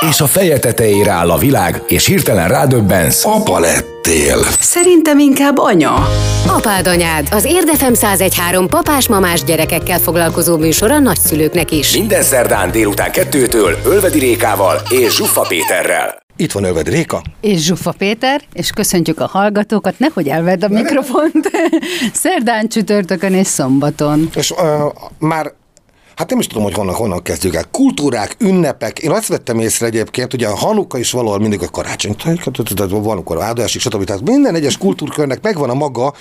És 0.00 0.20
a 0.20 0.26
feje 0.26 0.58
tetejére 0.58 1.10
áll 1.10 1.30
a 1.30 1.38
világ, 1.38 1.82
és 1.86 2.06
hirtelen 2.06 2.48
rádöbbensz. 2.48 3.24
Apa 3.24 3.58
lettél. 3.58 4.38
Szerintem 4.60 5.18
inkább 5.18 5.58
anya. 5.58 6.08
Apád 6.46 6.86
anyád, 6.86 7.28
az 7.30 7.44
Érdefem 7.44 7.92
1013 7.92 8.68
papás-mamás 8.68 9.44
gyerekekkel 9.44 9.98
foglalkozó 9.98 10.56
műsor 10.56 10.90
a 10.90 10.98
nagyszülőknek 10.98 11.70
is. 11.70 11.96
Minden 11.96 12.22
szerdán 12.22 12.70
délután 12.70 13.12
kettőtől 13.12 13.76
Ölvedi 13.84 14.18
Rékával 14.18 14.80
és 14.90 15.14
Zsuffa 15.14 15.40
Péterrel. 15.40 16.18
Itt 16.36 16.52
van 16.52 16.64
Ölvedi 16.64 16.90
Réka. 16.90 17.22
És 17.40 17.64
Zsuffa 17.64 17.94
Péter, 17.98 18.40
és 18.52 18.70
köszöntjük 18.70 19.20
a 19.20 19.26
hallgatókat, 19.26 19.98
nehogy 19.98 20.28
elvedd 20.28 20.64
a 20.64 20.68
mikrofont. 20.68 21.50
Szerdán, 22.22 22.68
csütörtökön 22.68 23.34
és 23.34 23.46
szombaton. 23.46 24.28
És 24.34 24.50
uh, 24.50 24.58
már 25.18 25.52
Hát 26.16 26.30
nem 26.30 26.38
is 26.38 26.46
tudom, 26.46 26.62
hogy 26.62 26.72
honnan, 26.72 26.94
honnan 26.94 27.22
kezdjük 27.22 27.54
el. 27.54 27.64
Kultúrák, 27.70 28.36
ünnepek. 28.38 28.98
Én 28.98 29.10
azt 29.10 29.26
vettem 29.26 29.58
észre 29.58 29.86
egyébként, 29.86 30.34
ugye 30.34 30.48
a 30.48 30.56
Hanuka 30.56 30.98
is 30.98 31.10
valahol 31.10 31.38
mindig 31.38 31.62
a 31.62 31.68
karácsony, 31.68 32.16
van 32.88 33.18
akkor 33.18 33.42
áldás, 33.42 33.70
stb. 33.70 34.04
Tehát 34.04 34.22
minden 34.22 34.54
egyes 34.54 34.78
kultúrkörnek 34.78 35.42
megvan 35.42 35.70
a 35.70 35.74
maga 35.74 36.14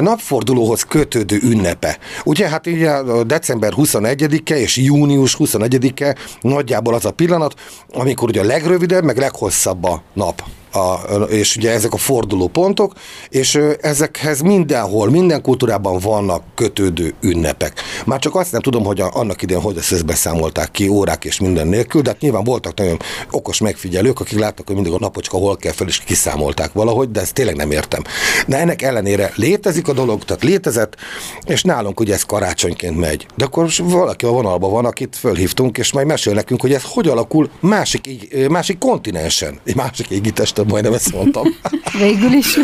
napfordulóhoz 0.00 0.82
kötődő 0.82 1.38
ünnepe. 1.42 1.98
Ugye 2.24 2.48
hát 2.48 2.66
ugye 2.66 3.02
december 3.26 3.72
21-e 3.76 4.56
és 4.58 4.76
június 4.76 5.36
21-e 5.38 6.16
nagyjából 6.40 6.94
az 6.94 7.04
a 7.04 7.10
pillanat, 7.10 7.54
amikor 7.92 8.28
ugye 8.28 8.40
a 8.40 8.44
legrövidebb, 8.44 9.04
meg 9.04 9.18
leghosszabb 9.18 9.84
a 9.84 10.02
nap 10.12 10.42
a, 10.76 11.22
és 11.28 11.56
ugye 11.56 11.70
ezek 11.70 11.92
a 11.92 11.96
forduló 11.96 12.46
pontok, 12.46 12.92
és 13.28 13.58
ezekhez 13.80 14.40
mindenhol, 14.40 15.10
minden 15.10 15.42
kultúrában 15.42 15.98
vannak 15.98 16.42
kötődő 16.54 17.14
ünnepek. 17.20 17.80
Már 18.06 18.18
csak 18.18 18.34
azt 18.34 18.52
nem 18.52 18.60
tudom, 18.60 18.84
hogy 18.84 19.00
a, 19.00 19.10
annak 19.12 19.42
idején 19.42 19.62
hogy 19.62 19.76
ezt 19.76 20.06
beszámolták 20.06 20.70
ki 20.70 20.88
órák 20.88 21.24
és 21.24 21.40
minden 21.40 21.66
nélkül, 21.66 22.02
de 22.02 22.10
hát 22.10 22.20
nyilván 22.20 22.44
voltak 22.44 22.74
nagyon 22.78 22.98
okos 23.30 23.60
megfigyelők, 23.60 24.20
akik 24.20 24.38
láttak, 24.38 24.66
hogy 24.66 24.74
mindig 24.74 24.92
a 24.92 24.98
napocska 24.98 25.36
hol 25.36 25.56
kell 25.56 25.72
fel, 25.72 25.86
és 25.86 25.98
kiszámolták 25.98 26.72
valahogy, 26.72 27.10
de 27.10 27.20
ezt 27.20 27.34
tényleg 27.34 27.56
nem 27.56 27.70
értem. 27.70 28.02
De 28.46 28.56
ennek 28.56 28.82
ellenére 28.82 29.32
létezik 29.34 29.88
a 29.88 29.92
dolog, 29.92 30.24
tehát 30.24 30.42
létezett, 30.42 30.96
és 31.44 31.62
nálunk 31.62 32.00
ugye 32.00 32.14
ez 32.14 32.22
karácsonyként 32.22 32.96
megy. 32.96 33.26
De 33.36 33.44
akkor 33.44 33.68
valaki 33.82 34.24
a 34.24 34.30
vonalban 34.30 34.70
van, 34.70 34.84
akit 34.84 35.16
fölhívtunk, 35.16 35.78
és 35.78 35.92
majd 35.92 36.06
mesél 36.06 36.34
nekünk, 36.34 36.60
hogy 36.60 36.72
ez 36.72 36.82
hogy 36.84 37.08
alakul 37.08 37.50
másik, 37.60 38.08
másik 38.48 38.78
kontinensen, 38.78 39.60
egy 39.64 39.76
másik 39.76 40.10
égitesten 40.10 40.65
majdnem 40.68 40.92
ezt 40.92 41.12
mondtam. 41.12 41.44
Végül 41.98 42.32
is. 42.32 42.58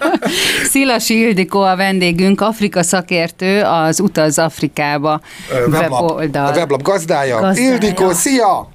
Szilasi 0.72 1.18
Ildikó 1.18 1.60
a 1.60 1.76
vendégünk, 1.76 2.40
Afrika 2.40 2.82
szakértő, 2.82 3.62
az 3.62 4.00
Utaz 4.00 4.38
Afrikába 4.38 5.20
weblap, 5.50 5.90
weboldal. 5.90 6.46
A 6.46 6.52
weblap 6.52 6.82
gazdája. 6.82 7.40
gazdája. 7.40 7.72
Ildikó, 7.72 8.10
szia! 8.10 8.68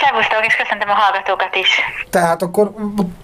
Szervusztok, 0.00 0.46
és 0.46 0.54
köszöntöm 0.54 0.88
a 0.88 0.94
hallgatókat 0.94 1.56
is. 1.56 1.68
Tehát 2.10 2.42
akkor 2.42 2.72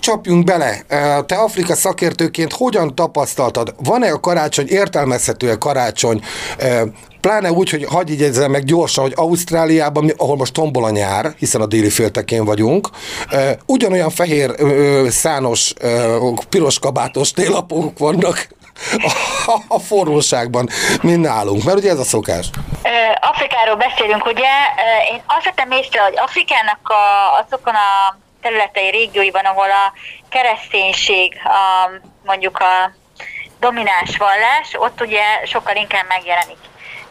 csapjunk 0.00 0.44
bele. 0.44 0.80
Te 1.27 1.36
Afrika 1.36 1.74
szakértőként 1.74 2.52
hogyan 2.52 2.94
tapasztaltad? 2.94 3.74
Van-e 3.78 4.12
a 4.12 4.20
karácsony, 4.20 4.66
értelmezhető 4.68 5.50
a 5.50 5.58
karácsony 5.58 6.22
pláne 7.27 7.50
úgy, 7.50 7.70
hogy 7.70 7.84
hagyj 7.84 8.12
így 8.12 8.48
meg 8.48 8.64
gyorsan, 8.64 9.05
hogy 9.05 9.12
Ausztráliában, 9.16 10.10
ahol 10.16 10.36
most 10.36 10.52
tombol 10.52 10.84
a 10.84 10.91
nyár, 10.91 11.34
hiszen 11.38 11.60
a 11.60 11.66
déli 11.66 11.91
féltekén 11.91 12.44
vagyunk, 12.44 12.88
ugyanolyan 13.66 14.10
fehér, 14.10 14.50
szános, 15.08 15.72
piros 16.48 16.78
kabátos 16.78 17.30
télapók 17.30 17.98
vannak, 17.98 18.48
a, 19.46 19.56
a 19.68 19.78
forróságban, 19.78 20.68
mint 21.02 21.20
nálunk, 21.20 21.64
mert 21.64 21.78
ugye 21.78 21.90
ez 21.90 21.98
a 21.98 22.05
szokás. 22.05 22.46
Afrikáról 23.20 23.77
beszélünk, 23.77 24.27
ugye? 24.27 24.52
Én 25.12 25.22
azt 25.27 25.45
vettem 25.45 25.70
észre, 25.70 26.01
hogy 26.02 26.14
Afrikának 26.17 26.80
a, 26.83 27.05
azokon 27.45 27.74
a 27.74 28.18
területei, 28.42 28.90
régióiban, 28.90 29.45
ahol 29.45 29.70
a 29.70 29.92
kereszténység, 30.28 31.33
a, 31.45 31.90
mondjuk 32.24 32.58
a 32.58 32.92
domináns 33.61 34.17
vallás, 34.17 34.74
ott 34.78 35.01
ugye 35.01 35.24
sokkal 35.45 35.77
inkább 35.77 36.05
megjelenik. 36.08 36.58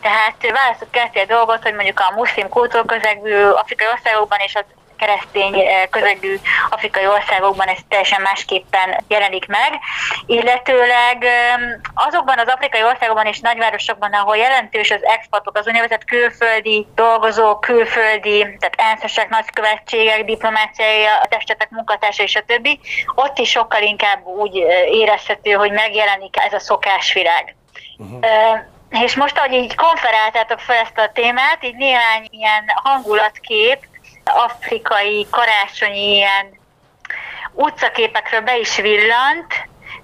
Tehát 0.06 0.52
választott 0.52 0.90
keresztény 0.90 1.26
dolgot, 1.28 1.64
hogy 1.64 1.74
mondjuk 1.74 2.00
a 2.00 2.14
muszlim 2.16 2.50
kultúrközegű 2.50 3.44
afrikai 3.44 3.88
országokban 3.88 4.40
és 4.40 4.56
az 4.56 4.64
keresztény 4.98 5.60
eh, 5.60 5.84
közegű 5.90 6.36
afrikai 6.70 7.08
országokban 7.08 7.68
ez 7.68 7.78
teljesen 7.90 8.22
másképpen 8.22 9.04
jelenik 9.08 9.48
meg, 9.48 9.80
illetőleg 10.26 11.26
azokban 11.94 12.40
az 12.40 12.48
afrikai 12.48 12.84
országokban 12.84 13.26
és 13.26 13.40
nagyvárosokban, 13.40 14.14
ahol 14.14 14.38
jelentős 14.38 14.92
az 14.92 15.04
exportok, 15.04 15.58
az 15.58 15.68
úgynevezett 15.68 16.06
külföldi 16.06 16.88
dolgozók, 16.96 17.62
külföldi, 17.62 18.40
tehát 18.40 18.76
ENSZ-esek, 18.94 19.30
nagykövetségek, 19.30 20.26
diplomáciai 20.26 21.06
testetek, 21.30 21.70
munkatársai 21.70 22.26
és 22.26 22.36
a 22.36 22.44
többi, 22.46 22.80
ott 23.16 23.38
is 23.38 23.50
sokkal 23.50 23.82
inkább 23.82 24.26
úgy 24.26 24.58
eh, 24.58 24.92
érezhető, 24.92 25.52
hogy 25.52 25.72
megjelenik 25.72 26.36
ez 26.38 26.54
a 26.54 26.60
szokásvilág. 26.60 27.56
Uh-huh. 27.98 28.74
És 29.04 29.16
most, 29.16 29.38
ahogy 29.38 29.54
így 29.54 29.76
konferáltátok 29.76 30.60
fel 30.60 30.76
ezt 30.76 30.98
a 30.98 31.12
témát, 31.14 31.64
így 31.64 31.76
néhány 31.76 32.28
ilyen 32.30 32.64
hangulatkép, 32.84 33.88
afrikai 34.24 35.28
karácsonyi 35.30 36.16
ilyen 36.16 36.60
utcaképekről 37.54 38.42
be 38.42 38.58
is 38.58 38.76
villant, 38.76 39.54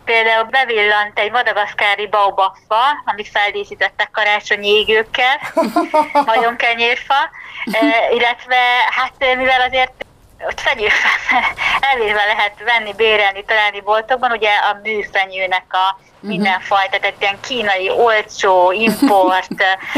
például 0.06 0.44
bevillant 0.44 1.20
egy 1.20 1.32
madagaszkári 1.32 2.08
baobabfa, 2.08 3.02
amit 3.06 3.28
feldíszítettek 3.28 4.12
karácsonyi 4.12 4.68
égőkkel, 4.68 5.40
nagyon 6.26 6.56
kenyérfa, 6.56 7.30
illetve 8.12 8.58
hát 8.90 9.36
mivel 9.38 9.62
azért 9.62 10.06
ott 10.46 10.60
fenyőfen 10.60 11.12
elérve 11.92 12.26
lehet 12.26 12.54
venni, 12.66 12.94
bérelni, 12.94 13.44
találni 13.44 13.82
boltokban, 13.82 14.32
ugye 14.32 14.50
a 14.50 14.80
műfenyőnek 14.84 15.66
a 15.70 16.00
mindenfajta, 16.20 17.00
tehát 17.00 17.16
ilyen 17.20 17.40
kínai, 17.40 17.90
olcsó, 17.90 18.72
import, 18.72 19.48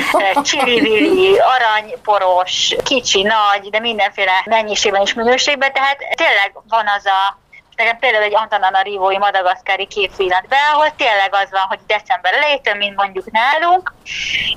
csili 0.50 1.38
aranyporos, 1.40 2.76
kicsi, 2.84 3.22
nagy, 3.22 3.70
de 3.70 3.80
mindenféle 3.80 4.42
mennyiségben 4.46 5.02
és 5.02 5.14
minőségben, 5.14 5.74
tehát 5.74 5.98
tényleg 6.16 6.52
van 6.68 6.88
az 6.98 7.06
a 7.06 7.42
Nekem 7.76 7.98
például 7.98 8.24
egy 8.24 8.36
Antananarivói 8.36 9.18
madagaszkári 9.18 9.88
kép 9.88 10.16
villant 10.16 10.48
be, 10.48 10.58
ahol 10.74 10.96
tényleg 10.96 11.30
az 11.32 11.48
van, 11.52 11.62
hogy 11.62 11.80
december 11.88 12.34
elejétől, 12.34 12.74
mint 12.74 12.96
mondjuk 12.96 13.32
nálunk, 13.32 13.94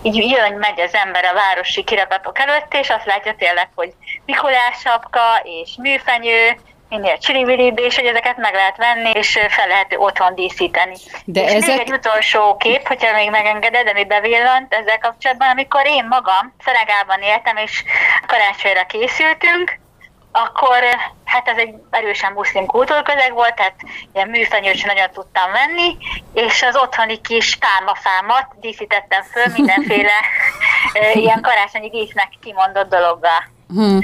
így 0.03 0.31
jön, 0.31 0.53
megy 0.53 0.81
az 0.81 0.95
ember 0.95 1.25
a 1.25 1.35
városi 1.35 1.85
kirakatok 1.85 2.39
előtt, 2.39 2.75
és 2.75 2.91
azt 2.91 3.07
látja 3.07 3.35
tényleg, 3.39 3.69
hogy 3.75 3.93
Mikulás 4.27 4.79
sapka 4.79 5.41
és 5.43 5.71
műfenyő, 5.79 6.57
minél 6.89 7.19
csiriviribb, 7.19 7.79
és 7.79 7.97
hogy 7.97 8.05
ezeket 8.05 8.37
meg 8.37 8.55
lehet 8.55 8.77
venni, 8.77 9.11
és 9.11 9.39
fel 9.49 9.67
lehet 9.67 9.95
otthon 9.97 10.35
díszíteni. 10.35 10.97
De 11.25 11.43
és 11.43 11.53
ezek... 11.53 11.69
még 11.69 11.79
egy 11.79 11.93
utolsó 11.93 12.57
kép, 12.57 12.87
hogyha 12.87 13.13
még 13.13 13.31
megengeded, 13.31 13.89
ami 13.89 14.05
bevillant 14.05 14.75
ezzel 14.75 14.99
kapcsolatban, 14.99 15.49
amikor 15.49 15.87
én 15.87 16.07
magam 16.09 16.55
Szenegálban 16.65 17.21
éltem, 17.21 17.57
és 17.57 17.85
karácsonyra 18.27 18.87
készültünk, 18.87 19.79
akkor 20.33 20.85
hát 21.25 21.49
ez 21.49 21.57
egy 21.57 21.75
erősen 21.91 22.33
muszlim 22.33 22.67
kultúrközeg 22.67 23.33
volt, 23.33 23.55
tehát 23.55 23.75
ilyen 24.13 24.29
műfenyőt 24.29 24.77
sem 24.77 24.95
nagyon 24.95 25.11
tudtam 25.11 25.53
venni, 25.53 25.97
és 26.35 26.63
az 26.63 26.77
otthoni 26.77 27.21
kis 27.21 27.57
pálmafámat 27.57 28.47
díszítettem 28.61 29.23
föl 29.23 29.45
mindenféle 29.53 30.13
ilyen 31.23 31.43
karácsonyi 31.43 31.91
dísznek 31.91 32.29
kimondott 32.43 32.89
dologgal. 32.89 33.55
Hmm. 33.69 34.01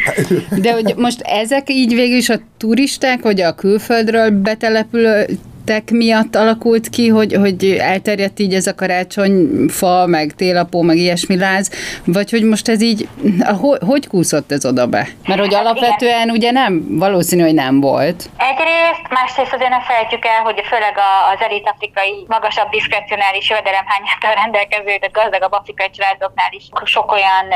De 0.60 0.72
hogy 0.72 0.94
most 0.96 1.20
ezek 1.20 1.70
így 1.70 1.94
végül 1.94 2.16
is 2.16 2.28
a 2.28 2.40
turisták, 2.56 3.22
vagy 3.22 3.40
a 3.40 3.54
külföldről 3.54 4.30
betelepülő 4.30 5.26
tek 5.64 5.90
miatt 5.90 6.36
alakult 6.36 6.88
ki, 6.88 7.08
hogy, 7.08 7.34
hogy 7.34 7.76
elterjedt 7.80 8.38
így 8.38 8.54
ez 8.54 8.66
a 8.66 8.74
karácsonyfa, 8.74 10.06
meg 10.06 10.32
télapó, 10.36 10.82
meg 10.82 10.96
ilyesmi 10.96 11.36
láz, 11.36 11.70
vagy 12.04 12.30
hogy 12.30 12.44
most 12.44 12.68
ez 12.68 12.82
így, 12.82 13.08
hogy, 13.60 13.78
hogy 13.86 14.06
kúszott 14.06 14.52
ez 14.52 14.66
oda 14.66 14.86
be? 14.86 15.08
Mert 15.26 15.40
hogy 15.40 15.54
alapvetően 15.54 16.30
ugye 16.30 16.50
nem, 16.50 16.98
valószínű, 16.98 17.42
hogy 17.42 17.54
nem 17.54 17.80
volt. 17.80 18.30
Egyrészt, 18.36 19.06
másrészt 19.10 19.52
azért 19.52 19.70
ne 19.70 19.80
felejtjük 19.80 20.24
el, 20.24 20.42
hogy 20.42 20.62
főleg 20.70 20.94
az 21.32 21.40
elit 21.46 21.70
afrikai 21.74 22.24
magasabb 22.28 22.70
diszkrecionális 22.70 23.48
jövedelemhányáttal 23.50 24.34
rendelkező, 24.34 24.92
tehát 24.98 25.12
gazdagabb 25.12 25.52
afrikai 25.52 25.90
családoknál 25.90 26.52
is 26.52 26.64
sok 26.84 27.12
olyan 27.12 27.46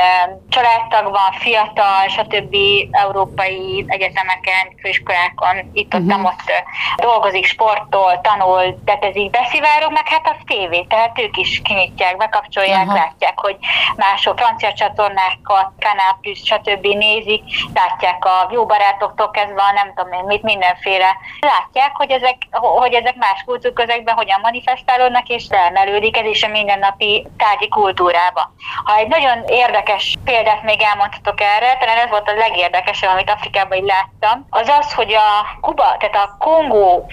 családtag 0.49 1.03
van, 1.03 1.31
fiatal, 1.39 2.01
stb. 2.15 2.55
európai 2.91 3.85
egyetemeken, 3.87 4.63
főiskolákon, 4.81 5.55
itt-ott, 5.73 6.01
uh-huh. 6.01 6.25
ott 6.25 6.49
dolgozik, 6.97 7.45
sport 7.45 7.89
kubaktól 7.97 8.21
tanul, 8.21 8.75
így 9.13 9.29
beszivárog, 9.29 9.91
meg 9.91 10.07
hát 10.07 10.27
a 10.27 10.35
tévé, 10.45 10.81
tehát 10.81 11.19
ők 11.19 11.37
is 11.37 11.61
kinyitják, 11.63 12.17
bekapcsolják, 12.17 12.87
Aha. 12.87 12.95
látják, 12.95 13.39
hogy 13.39 13.57
mások 13.95 14.37
francia 14.39 14.73
csatornákat, 14.73 15.71
Canal 15.79 16.17
Plus, 16.21 16.39
stb. 16.43 16.85
nézik, 16.85 17.43
látják 17.73 18.25
a 18.25 18.49
jó 18.51 18.65
barátoktól 18.65 19.31
kezdve, 19.31 19.61
a 19.61 19.71
nem 19.71 19.93
tudom 19.95 20.11
én 20.11 20.23
mit, 20.23 20.41
mindenféle. 20.41 21.17
Látják, 21.39 21.91
hogy 21.93 22.11
ezek, 22.11 22.37
hogy 22.51 22.93
ezek 22.93 23.15
más 23.15 23.43
kultúrközekben 23.45 24.15
hogyan 24.15 24.39
manifestálódnak, 24.41 25.27
és 25.27 25.47
beemelődik 25.47 26.17
ez 26.17 26.25
is 26.25 26.43
a 26.43 26.47
mindennapi 26.47 27.27
tárgyi 27.37 27.67
kultúrába. 27.67 28.51
Ha 28.83 28.95
egy 28.95 29.07
nagyon 29.07 29.43
érdekes 29.47 30.15
példát 30.23 30.63
még 30.63 30.81
elmondhatok 30.81 31.41
erre, 31.41 31.77
talán 31.79 31.97
ez 31.97 32.09
volt 32.09 32.29
a 32.29 32.33
legérdekesebb, 32.33 33.11
amit 33.11 33.29
Afrikában 33.29 33.77
így 33.77 33.83
láttam, 33.83 34.45
az 34.49 34.67
az, 34.79 34.93
hogy 34.93 35.13
a 35.13 35.59
Kuba, 35.61 35.95
tehát 35.99 36.15
a 36.15 36.35
Kongó 36.39 37.07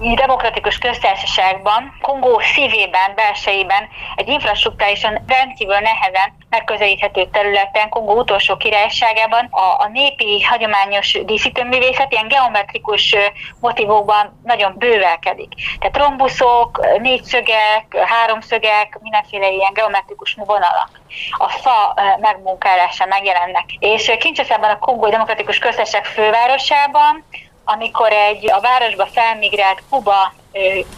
demokratikus 0.00 0.78
köztársaságban, 0.78 1.98
Kongó 2.00 2.40
szívében, 2.40 3.14
belsejében, 3.14 3.88
egy 4.16 4.28
infrastruktúrálisan 4.28 5.24
rendkívül 5.26 5.78
nehezen 5.78 6.32
megközelíthető 6.48 7.26
területen, 7.26 7.88
Kongó 7.88 8.18
utolsó 8.18 8.56
királyságában 8.56 9.48
a, 9.50 9.82
a 9.82 9.88
népi 9.92 10.42
hagyományos 10.42 11.18
díszítőművészet 11.24 12.12
ilyen 12.12 12.28
geometrikus 12.28 13.16
motivókban 13.60 14.40
nagyon 14.44 14.74
bővelkedik. 14.78 15.52
Tehát 15.78 15.96
rombuszok, 15.96 16.98
négyszögek, 16.98 17.96
háromszögek, 18.04 18.98
mindenféle 19.00 19.50
ilyen 19.50 19.72
geometrikus 19.72 20.36
vonalak 20.44 20.90
a 21.30 21.48
fa 21.48 21.94
megmunkálása 22.20 23.06
megjelennek. 23.06 23.64
És 23.78 24.12
Kincsaszában 24.18 24.70
a 24.70 24.78
Kongó 24.78 25.08
Demokratikus 25.08 25.58
Köztársaság 25.58 26.04
fővárosában 26.04 27.24
amikor 27.64 28.12
egy 28.12 28.50
a 28.50 28.60
városba 28.60 29.06
felmigrált 29.06 29.82
Kuba 29.90 30.32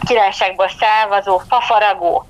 királyságból 0.07 0.71
származó 0.81 1.39
fafaragó 1.39 2.27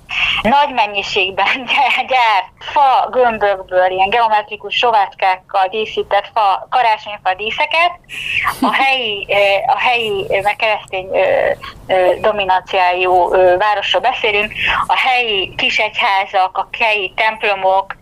nagy 0.50 0.73
mennyiségben 0.75 1.64
gyárt 2.12 2.46
fa 2.58 3.08
gömbökből, 3.11 3.91
ilyen 3.91 4.08
geometrikus 4.08 4.75
sovátkákkal 4.75 5.69
díszített 5.69 6.31
fa, 6.35 6.67
karácsonyfa 6.70 7.35
díszeket, 7.35 7.91
a 8.61 8.73
helyi, 8.82 9.26
a 9.67 9.79
helyi 9.79 10.26
meg 10.43 10.56
keresztény 10.56 11.08
dominanciájú 12.20 13.29
városról 13.58 14.02
beszélünk, 14.02 14.52
a 14.87 14.96
helyi 14.96 15.55
kisegyházak, 15.56 16.58
a 16.58 16.69
helyi 16.79 17.12
templomok 17.17 17.97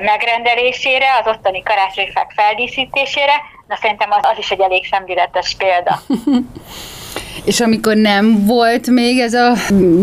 megrendelésére, 0.00 1.06
az 1.20 1.26
ottani 1.26 1.62
karácsonyfák 1.62 2.32
feldíszítésére, 2.36 3.34
Na 3.70 3.76
szerintem 3.76 4.10
az, 4.10 4.20
az 4.22 4.38
is 4.38 4.50
egy 4.50 4.60
elég 4.60 4.86
szemléletes 4.86 5.54
példa. 5.58 6.00
És 7.44 7.60
amikor 7.60 7.96
nem 7.96 8.44
volt 8.46 8.90
még 8.90 9.18
ez 9.18 9.34
a 9.34 9.52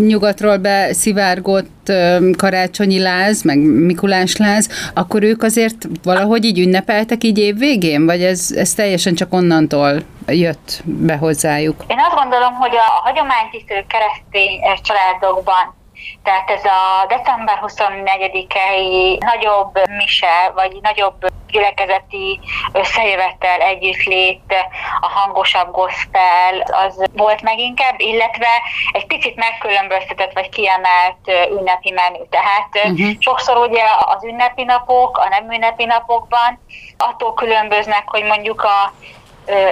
nyugatról 0.06 0.58
beszivárgott 0.58 1.92
karácsonyi 2.38 3.00
láz, 3.00 3.42
meg 3.42 3.60
Mikulás 3.60 4.36
láz, 4.38 4.70
akkor 4.94 5.24
ők 5.24 5.44
azért 5.44 5.88
valahogy 6.04 6.46
így 6.46 6.60
ünnepeltek 6.60 7.24
így 7.24 7.38
évvégén? 7.38 8.06
Vagy 8.06 8.24
ez, 8.24 8.52
ez 8.56 8.74
teljesen 8.74 9.16
csak 9.16 9.34
onnantól 9.34 10.02
jött 10.28 10.82
be 10.86 11.16
hozzájuk? 11.16 11.84
Én 11.88 12.00
azt 12.00 12.22
gondolom, 12.22 12.54
hogy 12.54 12.76
a 12.76 13.02
hagyománytisztelő 13.04 13.86
keresztény 13.88 14.60
családokban 14.82 15.76
tehát 16.24 16.50
ez 16.50 16.66
a 16.66 17.06
december 17.08 17.60
24-i 17.62 19.18
nagyobb 19.20 19.80
mise, 19.98 20.52
vagy 20.56 20.78
nagyobb 20.82 21.28
gyülekezeti 21.48 22.40
összejövetel, 22.72 23.60
együttlét, 23.60 24.54
a 25.02 25.08
hangosabb 25.08 25.72
gospel, 25.72 26.62
az 26.62 27.04
volt 27.14 27.42
meg 27.42 27.60
inkább, 27.60 28.00
illetve 28.00 28.48
egy 28.92 29.06
picit 29.06 29.36
megkülönböztetett 29.36 30.34
vagy 30.34 30.50
kiemelt 30.50 31.50
ünnepi 31.60 31.92
menü. 31.92 32.24
Tehát 32.30 32.70
uh-huh. 32.74 33.16
sokszor 33.20 33.58
ugye 33.58 33.84
az 34.06 34.24
ünnepi 34.24 34.64
napok, 34.64 35.18
a 35.18 35.28
nem 35.30 35.52
ünnepi 35.52 35.86
napokban 35.86 36.60
attól 36.98 37.34
különböznek, 37.34 38.04
hogy 38.06 38.24
mondjuk 38.24 38.64
a 38.64 38.94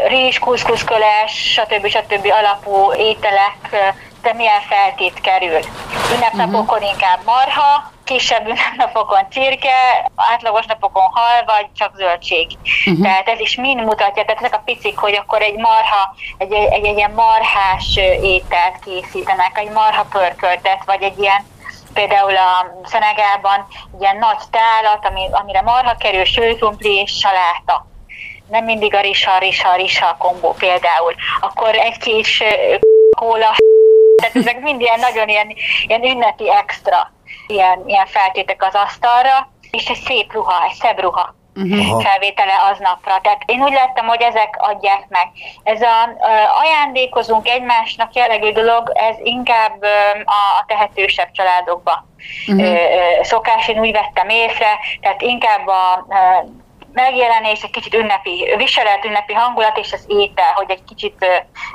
rizs, 0.07 0.39
kuszkuszköles, 0.39 1.51
stb. 1.51 1.87
stb. 1.87 2.31
alapú 2.31 2.93
ételek 2.93 3.93
de 4.25 4.33
milyen 4.33 4.61
feltét 4.61 5.21
kerül. 5.21 5.59
Ünnepnapokon 6.15 6.77
uh-huh. 6.77 6.91
inkább 6.91 7.19
marha, 7.25 7.91
kisebb 8.03 8.47
ünnepnapokon 8.51 9.29
csirke, 9.29 10.11
átlagos 10.15 10.65
napokon 10.65 11.03
hal, 11.03 11.43
vagy 11.45 11.67
csak 11.77 11.95
zöldség. 11.95 12.47
Uh-huh. 12.85 13.03
Tehát 13.03 13.27
ez 13.27 13.39
is 13.39 13.55
mind 13.55 13.83
mutatja, 13.83 14.25
tehát 14.25 14.41
ezek 14.41 14.55
a 14.55 14.61
picik, 14.65 14.97
hogy 14.97 15.15
akkor 15.15 15.41
egy 15.41 15.55
marha, 15.55 16.15
egy, 16.37 16.53
egy, 16.53 16.73
egy, 16.73 16.85
egy 16.85 16.97
ilyen 16.97 17.11
marhás 17.11 17.99
ételt 18.21 18.79
készítenek, 18.83 19.57
egy 19.57 19.71
marha 19.71 20.05
pörköltet, 20.11 20.83
vagy 20.85 21.01
egy 21.01 21.19
ilyen 21.19 21.53
például 21.93 22.35
a 22.35 22.71
Szenegában 22.83 23.67
ilyen 23.99 24.17
nagy 24.17 24.41
tálat, 24.51 25.05
ami, 25.05 25.27
amire 25.31 25.61
marha 25.61 25.95
kerül, 25.95 26.25
sőkrumpli 26.25 26.95
és 26.95 27.11
saláta. 27.11 27.87
Nem 28.49 28.63
mindig 28.63 28.93
a 28.93 29.01
risa, 29.01 29.37
risa, 29.37 29.75
risa 29.75 30.15
kombó 30.19 30.53
például. 30.53 31.13
Akkor 31.39 31.75
egy 31.75 31.97
kis 31.97 32.43
kóla 33.17 33.55
tehát 34.15 34.35
ezek 34.35 34.59
mind 34.59 34.81
ilyen 34.81 34.99
nagyon 34.99 35.27
ilyen, 35.27 35.53
ilyen 35.87 36.03
ünnepi 36.03 36.51
extra, 36.51 37.11
ilyen, 37.47 37.83
ilyen 37.85 38.05
feltétek 38.05 38.63
az 38.63 38.73
asztalra, 38.73 39.49
és 39.71 39.87
egy 39.87 40.01
szép 40.05 40.33
ruha, 40.33 40.65
egy 40.69 40.75
szebb 40.75 40.99
ruha. 40.99 41.35
Uh-huh. 41.57 42.01
felvétele 42.03 42.53
aznapra. 42.71 43.19
Tehát 43.21 43.41
én 43.45 43.61
úgy 43.61 43.73
láttam, 43.73 44.07
hogy 44.07 44.21
ezek 44.21 44.55
adják 44.57 45.05
meg. 45.09 45.27
Ez 45.63 45.81
a 45.81 46.09
uh, 46.17 46.59
ajándékozunk 46.61 47.47
egymásnak 47.47 48.13
jellegű 48.13 48.51
dolog, 48.51 48.91
ez 48.93 49.15
inkább 49.23 49.83
a, 50.25 50.59
a 50.59 50.65
tehetősebb 50.67 51.31
családokba 51.31 52.07
uh-huh. 52.47 52.71
uh, 52.71 53.23
szokás, 53.23 53.67
én 53.67 53.79
úgy 53.79 53.91
vettem 53.91 54.29
észre, 54.29 54.79
tehát 55.01 55.21
inkább 55.21 55.67
a 55.67 56.05
uh, 56.07 56.49
megjelenés, 56.95 57.61
egy 57.61 57.71
kicsit 57.71 57.93
ünnepi 57.93 58.53
viselet, 58.57 59.05
ünnepi 59.05 59.33
hangulat, 59.33 59.77
és 59.77 59.93
az 59.93 60.03
étel, 60.07 60.53
hogy 60.53 60.69
egy 60.69 60.83
kicsit 60.83 61.25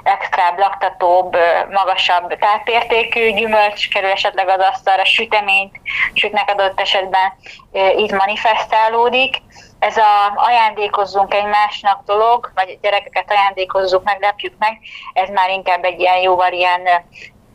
extra 0.03 0.43
laktatóbb, 0.57 1.37
magasabb 1.71 2.39
tápértékű 2.39 3.33
gyümölcs 3.33 3.89
kerül 3.89 4.11
esetleg 4.11 4.49
az 4.49 4.61
asztalra, 4.73 5.05
süteményt 5.05 5.81
sütnek 6.15 6.51
adott 6.51 6.81
esetben, 6.81 7.33
így 7.97 8.13
manifestálódik. 8.13 9.37
Ez 9.79 9.97
a 9.97 10.33
ajándékozzunk 10.35 11.35
egymásnak 11.35 12.05
dolog, 12.07 12.53
vagy 12.55 12.79
gyerekeket 12.83 13.31
ajándékozzuk 13.31 14.05
meg, 14.05 14.21
lepjük 14.21 14.55
meg, 14.59 14.79
ez 15.13 15.29
már 15.29 15.51
inkább 15.51 15.85
egy 15.85 16.01
ilyen 16.01 16.21
jóval 16.21 16.53
ilyen 16.53 16.81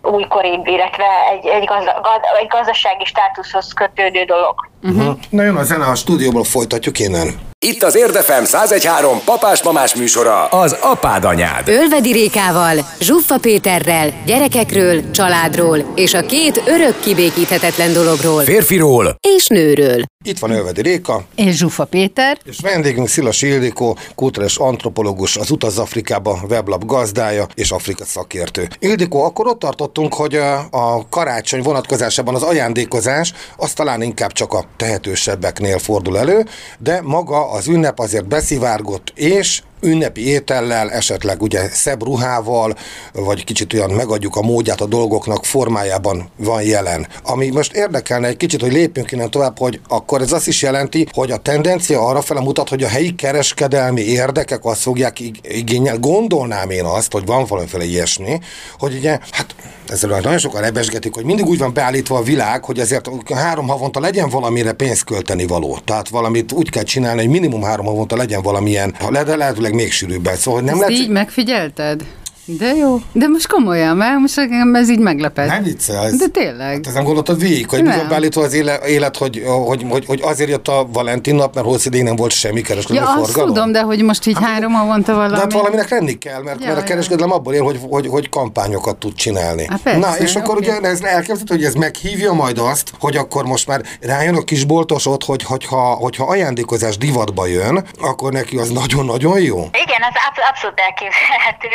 újkoribb, 0.02 0.68
illetve 0.68 1.06
egy, 1.32 1.46
egy, 1.46 1.66
gazda, 1.66 2.02
egy 2.40 2.48
gazdasági 2.48 3.06
státuszhoz 3.06 3.74
kötődő 3.74 4.24
dolog. 4.24 4.70
Uh-huh. 4.84 5.18
Na 5.30 5.44
jön 5.44 5.56
a 5.56 5.64
zene, 5.64 5.86
a 5.86 5.96
stúdióból 5.96 6.44
folytatjuk 6.44 7.00
innen. 7.00 7.54
Itt 7.66 7.84
az 7.84 7.96
Érdefem 7.96 8.44
1013 8.44 9.22
papás-mamás 9.26 9.96
műsora, 9.96 10.46
az 10.46 10.78
apád 10.82 11.24
anyád. 11.24 11.68
Ölvedi 11.68 12.12
Rékával, 12.12 12.78
Zsuffa 13.00 13.38
Péterrel, 13.38 14.14
gyerekekről, 14.26 15.12
családról 15.12 15.92
és 15.96 16.14
a 16.14 16.22
két 16.22 16.64
örök 16.66 17.00
kibékíthetetlen 17.00 17.94
dologról. 17.94 18.44
Férfiról 18.44 19.16
és 19.36 19.48
nőről. 19.48 20.04
Itt 20.28 20.40
van 20.40 20.52
Ölvedi 20.52 20.82
Réka. 20.82 21.24
És 21.36 21.56
Zsuffa 21.56 21.86
Péter. 21.86 22.38
És 22.46 22.60
vendégünk 22.62 23.08
Szilas 23.08 23.42
Ildikó, 23.42 23.98
kultúrás 24.16 24.58
antropológus, 24.58 25.38
az 25.38 25.52
Utaz 25.52 25.78
Afrikába 25.78 26.40
weblap 26.50 26.86
gazdája 26.86 27.48
és 27.54 27.72
Afrika 27.72 28.06
szakértő. 28.06 28.68
Ildikó, 28.80 29.24
akkor 29.24 29.48
ott 29.48 29.60
tartottunk, 29.60 30.14
hogy 30.14 30.36
a 30.72 31.08
karácsony 31.10 31.62
vonatkozásában 31.62 32.36
az 32.36 32.42
ajándékozás 32.42 33.34
az 33.58 33.74
talán 33.74 34.02
inkább 34.02 34.32
csak 34.32 34.54
a 34.54 34.66
tehetősebbeknél 34.78 35.80
fordul 35.80 36.18
elő, 36.18 36.46
de 36.80 37.02
maga 37.02 37.52
az 37.52 37.68
ünnep 37.68 38.00
azért 38.00 38.28
beszivárgott, 38.28 39.12
és 39.16 39.62
ünnepi 39.86 40.28
étellel, 40.28 40.92
esetleg 40.92 41.42
ugye 41.42 41.70
szebb 41.70 42.04
ruhával, 42.04 42.76
vagy 43.14 43.44
kicsit 43.44 43.74
olyan 43.74 43.90
megadjuk 43.90 44.36
a 44.36 44.42
módját 44.42 44.82
a 44.82 44.86
dolgoknak 44.86 45.46
formájában 45.46 46.30
van 46.38 46.62
jelen. 46.62 47.08
Ami 47.24 47.50
most 47.50 47.74
érdekelne 47.74 48.28
egy 48.28 48.38
kicsit, 48.38 48.62
hogy 48.62 48.72
lépjünk 48.72 49.12
innen 49.12 49.32
tovább, 49.32 49.58
hogy 49.58 49.80
akkor 49.88 50.22
ez 50.22 50.32
azt 50.32 50.48
is 50.48 50.62
jelenti, 50.62 51.08
hogy 51.12 51.32
a 51.32 51.38
tendencia 51.38 52.06
arra 52.06 52.22
fele 52.22 52.40
mutat, 52.40 52.70
hogy 52.70 52.84
a 52.84 52.88
helyi 52.88 53.16
kereskedelmi 53.16 54.02
érdekek 54.02 54.66
azt 54.66 54.82
fogják 54.82 55.20
igényel. 55.42 55.98
Gondolnám 55.98 56.70
én 56.70 56.86
azt, 56.86 57.12
hogy 57.12 57.26
van 57.26 57.46
valamiféle 57.46 57.84
ilyesmi, 57.84 58.40
hogy 58.78 58.96
ugye, 58.96 59.20
hát 59.32 59.56
ezzel 59.90 60.10
nagyon 60.10 60.38
sokan 60.38 60.62
rebesgetik, 60.62 61.14
hogy 61.14 61.26
mindig 61.26 61.46
úgy 61.46 61.58
van 61.58 61.74
beállítva 61.74 62.18
a 62.18 62.24
világ, 62.24 62.64
hogy 62.66 62.80
ezért 62.80 63.10
három 63.34 63.68
havonta 63.68 64.00
legyen 64.00 64.30
valamire 64.30 64.72
pénzt 64.72 65.04
költeni 65.04 65.48
való. 65.48 65.78
Tehát 65.86 66.10
valamit 66.10 66.52
úgy 66.52 66.70
kell 66.70 66.84
csinálni, 66.84 67.20
hogy 67.20 67.30
minimum 67.30 67.62
három 67.62 67.86
havonta 67.86 68.16
legyen 68.16 68.42
valamilyen, 68.42 68.96
de 69.12 69.36
lehetőleg 69.36 69.74
még 69.76 69.92
sűrűbben. 69.92 70.36
Szóval 70.36 70.62
nem 70.62 70.74
Ezt 70.74 70.80
lehet... 70.80 70.98
így 70.98 71.10
megfigyelted? 71.10 72.06
De 72.48 72.74
jó. 72.76 73.00
De 73.12 73.28
most 73.28 73.48
komolyan, 73.48 73.98
mert 73.98 74.20
most 74.20 74.38
engem 74.38 74.76
ez 74.76 74.90
így 74.90 75.00
meglepett. 75.00 75.48
Nem 75.48 75.64
viccelsz. 75.64 76.18
De 76.18 76.28
tényleg. 76.28 76.74
Hát 76.74 76.88
ez 76.88 76.94
nem 76.94 77.04
gondoltad 77.04 77.40
végig, 77.40 77.70
hogy 77.70 77.84
bizony 77.84 78.08
beállítva 78.08 78.42
az 78.42 78.54
éle- 78.54 78.86
élet, 78.86 79.18
hogy, 79.18 79.44
hogy, 79.66 79.86
hogy, 79.90 80.06
hogy 80.06 80.20
azért 80.24 80.50
jött 80.50 80.68
a 80.68 80.88
Valentin 80.94 81.36
nap, 81.36 81.56
mert 81.56 81.68
hosszú 81.68 81.88
ideig 81.88 82.04
nem 82.04 82.16
volt 82.16 82.32
semmi 82.32 82.62
kereskedelmi 82.62 83.08
Ja, 83.10 83.16
azt 83.22 83.26
forgalom. 83.32 83.54
tudom, 83.54 83.72
de 83.72 83.82
hogy 83.82 84.04
most 84.04 84.26
így 84.26 84.38
három 84.42 84.72
havonta 84.74 85.14
valami. 85.14 85.34
De 85.34 85.40
hát 85.40 85.54
valaminek 85.54 85.90
lenni 85.90 86.14
kell, 86.18 86.42
mert, 86.42 86.60
Ja, 86.62 86.68
mert 86.68 86.80
a 86.80 86.84
kereskedelem 86.84 87.32
abból 87.32 87.54
él, 87.54 87.64
hogy, 87.64 87.80
hogy, 87.90 88.08
hogy 88.08 88.30
kampányokat 88.30 88.96
tud 88.98 89.16
csinálni. 89.16 89.66
Hát 89.70 89.82
persze, 89.82 90.00
Na, 90.00 90.18
és 90.18 90.36
akkor 90.36 90.58
oké. 90.58 90.70
ugye 90.70 90.80
ez 90.90 91.02
elképzelhető, 91.02 91.56
hogy 91.56 91.64
ez 91.64 91.74
meghívja 91.74 92.34
majd 92.34 92.58
azt, 92.58 92.92
hogy 93.00 93.16
akkor 93.16 93.46
most 93.46 93.68
már 93.68 93.82
rájön 94.02 94.36
a 94.36 94.42
kisboltosod, 94.44 95.24
hogy 95.24 95.44
hogyha, 95.44 95.78
hogyha 95.94 96.26
ajándékozás 96.26 96.98
divatba 96.98 97.46
jön, 97.46 97.86
akkor 98.02 98.32
neki 98.32 98.58
az 98.58 98.70
nagyon-nagyon 98.70 99.40
jó. 99.40 99.58
Igen, 99.58 100.02
az 100.10 100.16
absz- 100.28 100.50
abszolút 100.50 100.80
elképzelhető. 100.80 101.68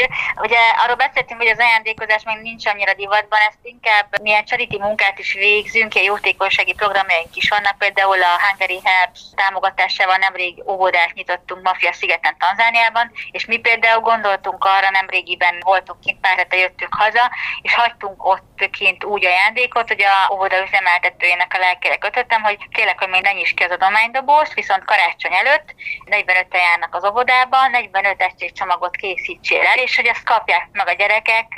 Ugye 0.44 0.58
arról 0.82 0.96
beszéltünk, 0.96 1.40
hogy 1.40 1.50
az 1.50 1.58
ajándékozás 1.58 2.22
még 2.24 2.36
nincs 2.36 2.66
annyira 2.66 2.94
divatban, 2.94 3.40
ezt 3.48 3.58
inkább 3.62 4.20
milyen 4.22 4.44
charity 4.44 4.78
munkát 4.78 5.18
is 5.18 5.32
végzünk, 5.32 5.94
ilyen 5.94 6.06
jótékonysági 6.06 6.74
programjaink 6.74 7.36
is 7.36 7.48
vannak, 7.48 7.78
például 7.78 8.22
a 8.22 8.40
Hungary 8.44 8.80
Helps 8.84 9.20
támogatásával 9.34 10.16
nemrég 10.16 10.62
óvodát 10.66 11.12
nyitottunk 11.12 11.62
Mafia 11.62 11.92
szigeten 11.92 12.36
Tanzániában, 12.38 13.10
és 13.30 13.44
mi 13.46 13.58
például 13.58 14.00
gondoltunk 14.00 14.64
arra, 14.64 14.90
nemrégiben 14.90 15.56
voltunk 15.60 16.00
kint, 16.00 16.20
pár 16.20 16.36
hete 16.36 16.56
jöttünk 16.56 16.94
haza, 16.94 17.30
és 17.62 17.74
hagytunk 17.74 18.24
ott 18.24 18.68
kint 18.70 19.04
úgy 19.04 19.24
ajándékot, 19.24 19.88
hogy 19.88 20.02
a 20.02 20.32
óvoda 20.32 20.62
üzemeltetőjének 20.62 21.54
a 21.54 21.58
lelkére 21.58 21.96
kötöttem, 21.96 22.42
hogy 22.42 22.68
kérlek, 22.68 22.98
hogy 22.98 23.08
még 23.08 23.22
ne 23.22 23.32
nyisd 23.32 23.56
ki 23.56 23.62
az 23.62 23.70
adománydobozt, 23.70 24.54
viszont 24.54 24.84
karácsony 24.84 25.34
előtt 25.34 25.74
45 26.04 26.46
járnak 26.52 26.94
az 26.94 27.04
óvodába, 27.04 27.68
45 27.68 28.52
csomagot 28.52 28.96
készítsél 28.96 29.60
el, 29.60 29.78
és 29.78 29.96
hogy 29.96 30.08
azt 30.08 30.22
kapják 30.50 30.68
meg 30.72 30.88
a 30.88 30.98
gyerekek 30.98 31.48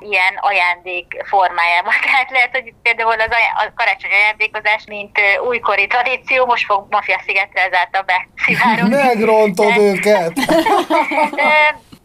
ilyen 0.00 0.34
ajándék 0.40 1.06
formájában. 1.24 1.92
Tehát 2.06 2.30
lehet, 2.30 2.50
hogy 2.52 2.74
például 2.82 3.20
az 3.20 3.30
ajá- 3.30 3.56
a 3.56 3.72
karácsony 3.76 4.10
ajándékozás, 4.10 4.82
mint 4.86 5.18
újkori 5.46 5.86
tradíció, 5.86 6.46
most 6.46 6.64
fog 6.64 6.86
Mafia 6.90 7.20
szigetre 7.26 7.60
ezáltal 7.62 8.04
beszivárogni. 8.12 8.94
Megrontod 9.02 9.74
De- 9.74 9.80
őket! 9.80 10.32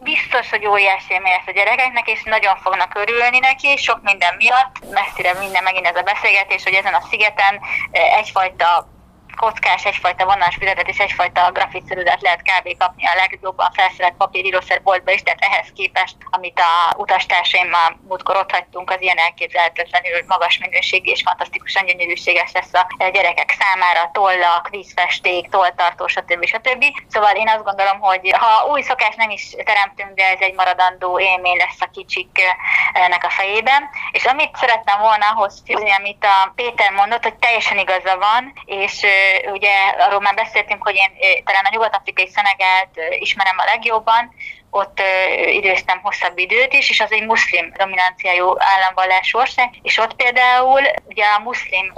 Biztos, 0.00 0.50
hogy 0.50 0.66
óriási 0.66 1.12
élmény 1.12 1.32
lesz 1.32 1.46
a 1.46 1.58
gyerekeknek, 1.58 2.08
és 2.08 2.22
nagyon 2.22 2.56
fognak 2.56 2.94
örülni 2.94 3.38
neki, 3.38 3.76
sok 3.76 4.00
minden 4.02 4.34
miatt. 4.36 4.74
Messzire 4.90 5.32
minden 5.38 5.62
megint 5.62 5.86
ez 5.86 5.96
a 5.96 6.02
beszélgetés, 6.02 6.62
hogy 6.62 6.72
ezen 6.72 6.94
a 6.94 7.06
szigeten 7.10 7.60
egyfajta 7.90 8.97
kockás, 9.36 9.84
egyfajta 9.84 10.24
vonás 10.24 10.56
fizetet 10.58 10.88
és 10.88 10.98
egyfajta 10.98 11.50
grafitszerűzet 11.52 12.20
lehet 12.20 12.42
kb. 12.42 12.76
kapni 12.78 13.06
a 13.06 13.14
legjobban 13.14 13.70
felszerelt 13.72 14.14
papírírószerboltba 14.14 15.12
is, 15.12 15.22
tehát 15.22 15.40
ehhez 15.40 15.72
képest, 15.74 16.16
amit 16.30 16.60
a 16.60 16.94
utastársaimmal 16.96 18.00
múltkor 18.08 18.36
ott 18.36 18.50
hagytunk, 18.50 18.90
az 18.90 19.00
ilyen 19.00 19.18
elképzelhetetlenül 19.18 20.24
magas 20.26 20.58
minőségű 20.58 21.10
és 21.10 21.22
fantasztikusan 21.22 21.86
gyönyörűséges 21.86 22.52
lesz 22.52 22.74
a 22.74 22.86
gyerekek 23.12 23.56
számára, 23.58 24.10
tollak, 24.12 24.68
vízfesték, 24.68 25.48
tolltartó, 25.48 26.06
stb. 26.06 26.44
stb. 26.44 26.84
Szóval 27.08 27.34
én 27.34 27.48
azt 27.48 27.64
gondolom, 27.64 28.00
hogy 28.00 28.34
ha 28.38 28.66
új 28.70 28.82
szokás 28.82 29.14
nem 29.14 29.30
is 29.30 29.54
teremtünk, 29.64 30.14
de 30.14 30.24
ez 30.24 30.40
egy 30.40 30.54
maradandó 30.54 31.20
élmény 31.20 31.56
lesz 31.56 31.80
a 31.80 31.90
kicsiknek 31.92 33.24
a 33.24 33.30
fejében. 33.30 33.88
És 34.12 34.24
amit 34.24 34.56
szerettem 34.56 35.00
volna 35.00 35.26
ahhoz 35.28 35.62
fűzni, 35.66 35.90
amit 35.90 36.24
a 36.24 36.52
Péter 36.54 36.92
mondott, 36.92 37.22
hogy 37.22 37.34
teljesen 37.34 37.78
igaza 37.78 38.18
van, 38.18 38.52
és 38.64 39.02
ö, 39.02 39.17
ugye 39.52 39.72
arról 39.98 40.20
már 40.20 40.34
beszéltünk, 40.34 40.82
hogy 40.82 40.94
én 40.94 41.42
talán 41.44 41.64
a 41.64 41.70
nyugat-afrikai 41.72 42.28
Szenegált 42.28 43.18
ismerem 43.18 43.58
a 43.58 43.64
legjobban, 43.64 44.34
ott 44.70 45.00
ö, 45.00 45.48
időztem 45.48 46.00
hosszabb 46.02 46.38
időt 46.38 46.72
is, 46.72 46.90
és 46.90 47.00
az 47.00 47.12
egy 47.12 47.26
muszlim 47.26 47.72
dominanciájú 47.76 48.54
államvallás 48.58 49.34
ország, 49.34 49.70
és 49.82 49.98
ott 49.98 50.14
például 50.14 50.80
ugye 51.08 51.24
a 51.24 51.38
muszlim 51.38 51.92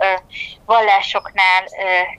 vallásoknál 0.67 1.65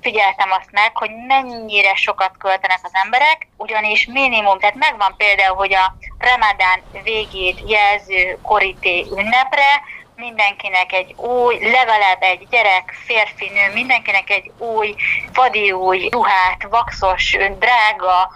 figyeltem 0.01 0.51
azt 0.51 0.72
meg, 0.72 0.98
hogy 0.98 1.10
mennyire 1.27 1.96
sokat 1.96 2.38
költenek 2.38 2.79
az 2.84 2.91
emberek, 2.93 3.48
ugyanis 3.58 4.05
minimum, 4.05 4.60
tehát 4.60 4.75
megvan 4.75 5.13
például, 5.17 5.55
hogy 5.55 5.74
a 5.74 5.96
Ramadán 6.20 6.84
végét 7.03 7.70
jelző 7.70 8.39
korité 8.41 9.05
ünnepre 9.17 9.81
mindenkinek 10.22 10.92
egy 10.94 11.13
új, 11.18 11.60
legalább 11.60 12.22
egy 12.22 12.48
gyerek, 12.50 12.94
férfi, 13.06 13.50
nő, 13.50 13.74
mindenkinek 13.74 14.30
egy 14.30 14.51
új, 14.58 14.96
vadi 15.34 15.72
új 15.72 16.10
ruhát, 16.12 16.68
vaxos, 16.70 17.38
drága, 17.60 18.32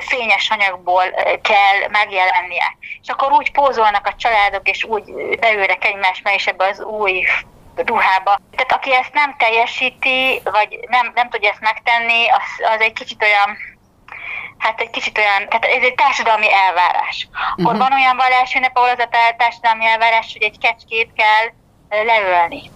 fényes 0.00 0.50
anyagból 0.50 1.04
kell 1.42 1.88
megjelennie. 1.90 2.76
És 3.02 3.08
akkor 3.08 3.32
úgy 3.32 3.52
pózolnak 3.52 4.06
a 4.06 4.14
családok, 4.16 4.68
és 4.68 4.84
úgy 4.84 5.04
beülnek 5.40 5.84
egymás 5.84 6.22
és 6.34 6.46
ebbe 6.46 6.66
az 6.66 6.80
új 6.80 7.24
ruhába. 7.76 8.40
Tehát 8.56 8.72
aki 8.72 8.94
ezt 8.94 9.12
nem 9.12 9.34
teljesíti, 9.38 10.40
vagy 10.44 10.78
nem, 10.88 11.12
nem 11.14 11.28
tudja 11.28 11.50
ezt 11.50 11.60
megtenni, 11.60 12.28
az, 12.28 12.74
az 12.74 12.80
egy 12.80 12.92
kicsit 12.92 13.22
olyan 13.22 13.77
hát 14.58 14.80
egy 14.80 14.90
kicsit 14.90 15.18
olyan, 15.18 15.48
tehát 15.48 15.64
ez 15.64 15.82
egy 15.82 15.94
társadalmi 15.94 16.52
elvárás. 16.52 17.28
Akkor 17.52 17.64
uh-huh. 17.64 17.88
van 17.88 17.92
olyan 17.92 18.16
vallásünnep, 18.16 18.76
ahol 18.76 18.88
az 18.88 18.98
a 18.98 19.08
tá- 19.08 19.36
társadalmi 19.36 19.84
elvárás, 19.84 20.32
hogy 20.32 20.42
egy 20.42 20.58
kecskét 20.58 21.10
kell 21.16 21.46
leölni. 22.04 22.70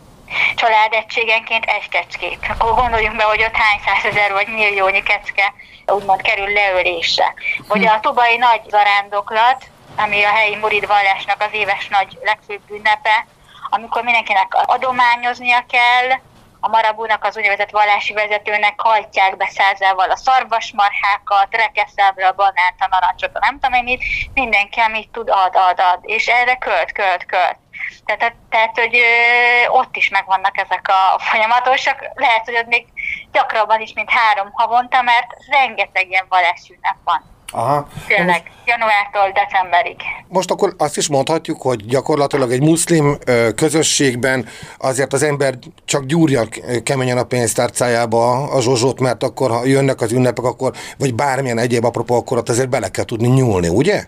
Családegységenként 0.55 1.65
egy 1.65 1.89
kecskét. 1.89 2.47
Akkor 2.49 2.75
gondoljunk 2.75 3.17
be, 3.17 3.23
hogy 3.25 3.43
ott 3.43 3.57
hány 3.57 3.81
százezer 3.85 4.33
vagy 4.33 4.47
milliónyi 4.49 5.03
kecske 5.03 5.55
úgymond 5.87 6.23
kerül 6.23 6.53
leölésre. 6.53 7.35
Vagy 7.69 7.87
a 7.87 8.01
tubai 8.01 8.37
nagy 8.37 8.61
zarándoklat, 8.69 9.65
ami 9.97 10.23
a 10.23 10.29
helyi 10.29 10.57
murid 10.57 10.87
vallásnak 10.87 11.43
az 11.43 11.53
éves 11.53 11.89
nagy 11.89 12.19
legfőbb 12.23 12.71
ünnepe, 12.71 13.27
amikor 13.71 14.03
mindenkinek 14.03 14.55
adományoznia 14.67 15.65
kell, 15.69 16.19
a 16.65 16.69
marabúnak 16.69 17.25
az 17.25 17.37
úgynevezett 17.37 17.71
vallási 17.71 18.13
vezetőnek 18.13 18.81
hajtják 18.81 19.37
be 19.37 19.47
százával 19.47 20.11
a 20.11 20.17
szarvasmarhákat, 20.17 21.49
rekeszelve 21.51 22.27
a 22.27 22.33
banánt, 22.33 22.79
a 22.79 22.87
narancsot, 22.91 23.39
nem 23.41 23.59
tudom 23.59 23.73
én 23.73 23.83
mit, 23.83 24.05
mindenki, 24.35 24.81
amit 24.81 25.11
tud, 25.11 25.29
ad, 25.29 25.57
ad, 25.57 25.81
ad, 25.81 25.99
és 26.03 26.27
erre 26.27 26.57
költ, 26.57 26.93
költ, 26.93 27.27
költ. 27.27 27.57
Tehát, 28.05 28.35
tehát 28.51 28.79
hogy 28.79 28.97
ö, 28.97 29.69
ott 29.69 29.97
is 29.97 30.09
megvannak 30.09 30.59
ezek 30.59 30.89
a 30.89 31.19
folyamatosak, 31.19 32.11
lehet, 32.15 32.45
hogy 32.45 32.57
ott 32.57 32.67
még 32.67 32.87
gyakrabban 33.33 33.81
is, 33.81 33.93
mint 33.93 34.11
három 34.11 34.51
havonta, 34.53 35.03
mert 35.03 35.27
rengeteg 35.51 36.11
ilyen 36.11 36.27
vallásünnep 36.29 36.97
van. 37.05 37.32
Aha. 37.55 37.87
Tényleg, 38.07 38.51
januártól 38.65 39.33
decemberig. 39.45 39.97
Most 40.29 40.51
akkor 40.51 40.75
azt 40.79 40.97
is 40.97 41.09
mondhatjuk, 41.09 41.63
hogy 41.63 41.87
gyakorlatilag 41.87 42.53
egy 42.53 42.63
muszlim 42.63 43.19
közösségben 43.57 44.49
azért 44.79 45.13
az 45.13 45.23
ember 45.23 45.55
csak 45.85 46.05
gyúrja 46.05 46.43
keményen 46.83 47.19
a 47.19 47.25
pénztárcájába 47.25 48.43
a 48.43 48.61
zsozsót, 48.61 49.01
mert 49.01 49.23
akkor, 49.23 49.51
ha 49.51 49.65
jönnek 49.65 50.01
az 50.01 50.13
ünnepek, 50.13 50.45
akkor, 50.45 50.73
vagy 50.99 51.15
bármilyen 51.15 51.59
egyéb 51.59 51.85
apropó, 51.85 52.15
akkor 52.15 52.39
ott 52.39 52.49
azért 52.49 52.69
bele 52.69 52.89
kell 52.89 53.05
tudni 53.05 53.29
nyúlni, 53.29 53.69
ugye? 53.69 54.05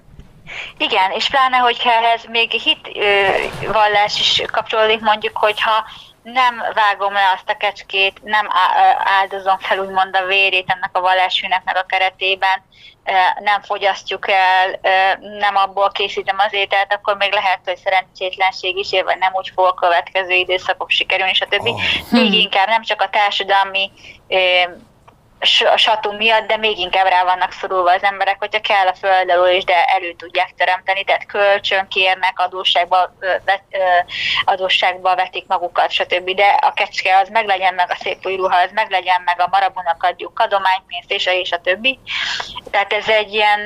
Igen, 0.78 1.10
és 1.16 1.28
pláne, 1.28 1.56
hogyha 1.56 1.90
ehhez 1.90 2.24
még 2.30 2.50
hit 2.50 2.88
ö, 2.94 3.72
vallás 3.72 4.20
is 4.20 4.42
kapcsolódik, 4.52 5.00
mondjuk, 5.00 5.36
hogyha 5.36 5.84
nem 6.24 6.62
vágom 6.74 7.12
le 7.12 7.32
azt 7.34 7.50
a 7.50 7.56
kecskét, 7.56 8.22
nem 8.22 8.48
áldozom 8.98 9.58
fel 9.58 9.78
úgymond 9.78 10.16
a 10.16 10.24
vérét 10.26 10.70
ennek 10.70 10.90
a 10.92 11.00
vallásünnepnek 11.00 11.76
a 11.76 11.86
keretében, 11.86 12.62
nem 13.38 13.62
fogyasztjuk 13.62 14.30
el, 14.30 14.78
nem 15.38 15.56
abból 15.56 15.90
készítem 15.92 16.38
az 16.38 16.52
ételt, 16.52 16.92
akkor 16.92 17.16
még 17.16 17.32
lehet, 17.32 17.60
hogy 17.64 17.76
szerencsétlenség 17.76 18.76
is 18.76 18.92
ér, 18.92 19.04
vagy 19.04 19.18
nem 19.18 19.32
úgy 19.34 19.50
fog 19.54 19.66
a 19.66 19.74
következő 19.74 20.34
időszakok 20.34 20.90
sikerülni, 20.90 21.34
stb. 21.34 21.66
Oh. 21.66 21.74
Oh. 21.74 21.80
Még 22.10 22.32
inkább 22.32 22.68
nem 22.68 22.82
csak 22.82 23.00
a 23.00 23.08
társadalmi 23.08 23.90
a 25.72 25.76
satú 25.76 26.12
miatt, 26.12 26.46
de 26.46 26.56
még 26.56 26.78
inkább 26.78 27.06
rá 27.06 27.24
vannak 27.24 27.52
szorulva 27.52 27.92
az 27.92 28.02
emberek, 28.02 28.36
hogyha 28.38 28.60
kell 28.60 28.86
a 28.86 28.94
föld 28.94 29.30
alól 29.30 29.48
is, 29.48 29.64
de 29.64 29.84
elő 29.84 30.12
tudják 30.12 30.54
teremteni, 30.56 31.04
tehát 31.04 31.26
kölcsön 31.26 31.88
kérnek, 31.88 32.38
adósságba, 32.38 33.14
vet, 33.44 33.62
adósságba 34.44 35.14
vetik 35.14 35.46
magukat, 35.46 35.90
stb. 35.90 36.30
De 36.30 36.46
a 36.46 36.72
kecske 36.72 37.18
az 37.18 37.28
meglegyen 37.28 37.74
meg 37.74 37.90
a 37.90 37.96
szép 38.02 38.26
új 38.26 38.36
ruha, 38.36 38.56
az 38.56 38.70
meglegyen 38.74 39.22
meg 39.24 39.40
a 39.40 39.48
marabónak 39.50 40.02
adjuk 40.02 40.38
adománypénzt, 40.38 41.10
és 41.10 41.26
a, 41.26 41.30
és 41.30 41.52
a 41.52 41.60
többi. 41.60 41.98
Tehát 42.70 42.92
ez 42.92 43.08
egy 43.08 43.34
ilyen 43.34 43.60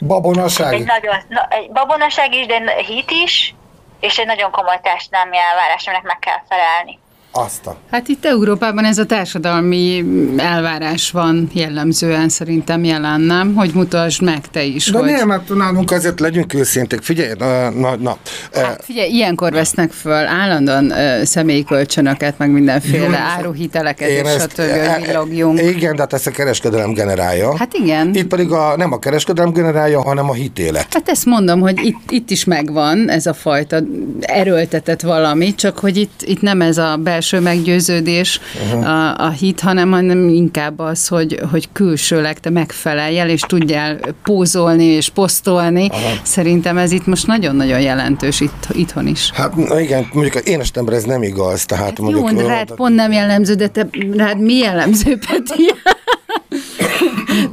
Babonaság. 0.00 0.72
egy 0.72 0.84
nagyon, 0.84 1.16
na, 1.28 1.46
egy 1.50 1.70
babonaság 1.70 2.34
is, 2.34 2.46
de 2.46 2.74
hit 2.86 3.10
is, 3.10 3.54
és 4.00 4.18
egy 4.18 4.26
nagyon 4.26 4.50
komoly 4.50 4.80
társadalmi 4.82 5.36
elvárás, 5.36 5.86
aminek 5.86 6.04
meg 6.04 6.18
kell 6.18 6.40
felelni. 6.48 6.98
Azt 7.34 7.66
a... 7.66 7.76
Hát 7.90 8.08
itt 8.08 8.24
Európában 8.24 8.84
ez 8.84 8.98
a 8.98 9.04
társadalmi 9.04 10.04
elvárás 10.36 11.10
van 11.10 11.50
jellemzően 11.52 12.28
szerintem 12.28 12.84
jelen, 12.84 13.20
nem? 13.20 13.54
Hogy 13.54 13.70
mutasd 13.74 14.22
meg 14.22 14.50
te 14.50 14.62
is, 14.62 14.90
De 14.90 14.98
hogy... 14.98 15.10
nem, 15.10 15.30
hát 15.30 15.54
nálunk 15.54 15.90
azért 15.90 16.20
legyünk 16.20 16.54
őszinték. 16.54 17.02
Figyelj, 17.02 17.32
na, 17.38 17.70
na, 17.70 17.96
na. 17.96 18.16
Hát 18.52 18.84
figyelj, 18.84 19.10
ilyenkor 19.10 19.52
vesznek 19.52 19.92
föl 19.92 20.26
állandóan 20.26 20.84
uh, 20.84 21.22
személyi 21.22 21.64
kölcsönöket, 21.64 22.38
meg 22.38 22.50
mindenféle 22.50 23.04
Jó, 23.06 23.12
áruhiteleket, 23.12 24.08
és 24.08 24.30
stb. 24.42 24.60
hogy 24.60 25.06
villogjunk. 25.06 25.60
Igen, 25.60 25.94
de 25.94 26.00
hát 26.00 26.12
ezt 26.12 26.26
a 26.26 26.30
kereskedelem 26.30 26.92
generálja. 26.92 27.56
Hát 27.56 27.74
igen. 27.74 28.14
Itt 28.14 28.26
pedig 28.26 28.50
a, 28.50 28.76
nem 28.76 28.92
a 28.92 28.98
kereskedelem 28.98 29.52
generálja, 29.52 30.02
hanem 30.02 30.30
a 30.30 30.34
hitélet. 30.34 30.86
Hát 30.90 31.08
ezt 31.08 31.24
mondom, 31.24 31.60
hogy 31.60 31.84
itt, 31.84 32.10
itt 32.10 32.30
is 32.30 32.44
megvan 32.44 33.10
ez 33.10 33.26
a 33.26 33.34
fajta 33.34 33.78
erőltetett 34.20 35.00
valami, 35.00 35.54
csak 35.54 35.78
hogy 35.78 35.96
itt, 35.96 36.22
itt 36.24 36.40
nem 36.40 36.60
ez 36.60 36.78
a 36.78 36.96
belső 36.96 37.20
meggyőződés 37.30 38.40
uh-huh. 38.64 38.88
a, 38.88 39.18
a 39.18 39.30
hit, 39.30 39.60
hanem, 39.60 39.90
hanem 39.90 40.28
inkább 40.28 40.78
az, 40.78 41.08
hogy, 41.08 41.40
hogy 41.50 41.68
külsőleg 41.72 42.40
te 42.40 42.50
megfeleljel, 42.50 43.28
és 43.28 43.40
tudjál 43.40 43.98
pózolni 44.22 44.84
és 44.84 45.08
posztolni. 45.08 45.88
Aha. 45.90 46.12
Szerintem 46.22 46.78
ez 46.78 46.92
itt 46.92 47.06
most 47.06 47.26
nagyon-nagyon 47.26 47.80
jelentős 47.80 48.40
itt, 48.40 48.66
itthon 48.70 49.06
is. 49.06 49.30
Hát 49.34 49.56
na 49.56 49.80
igen, 49.80 50.08
mondjuk 50.12 50.48
én 50.48 50.60
esetemben 50.60 50.94
ez 50.94 51.04
nem 51.04 51.22
igaz. 51.22 51.64
Tehát 51.64 51.98
mondjuk, 51.98 52.30
Jó, 52.30 52.46
rád 52.46 52.74
pont 52.74 52.94
nem 52.94 53.12
jellemző, 53.12 53.54
de 53.54 53.68
te 53.68 53.88
rád 54.16 54.40
mi 54.40 54.54
jellemző, 54.54 55.18
Peti? 55.26 55.70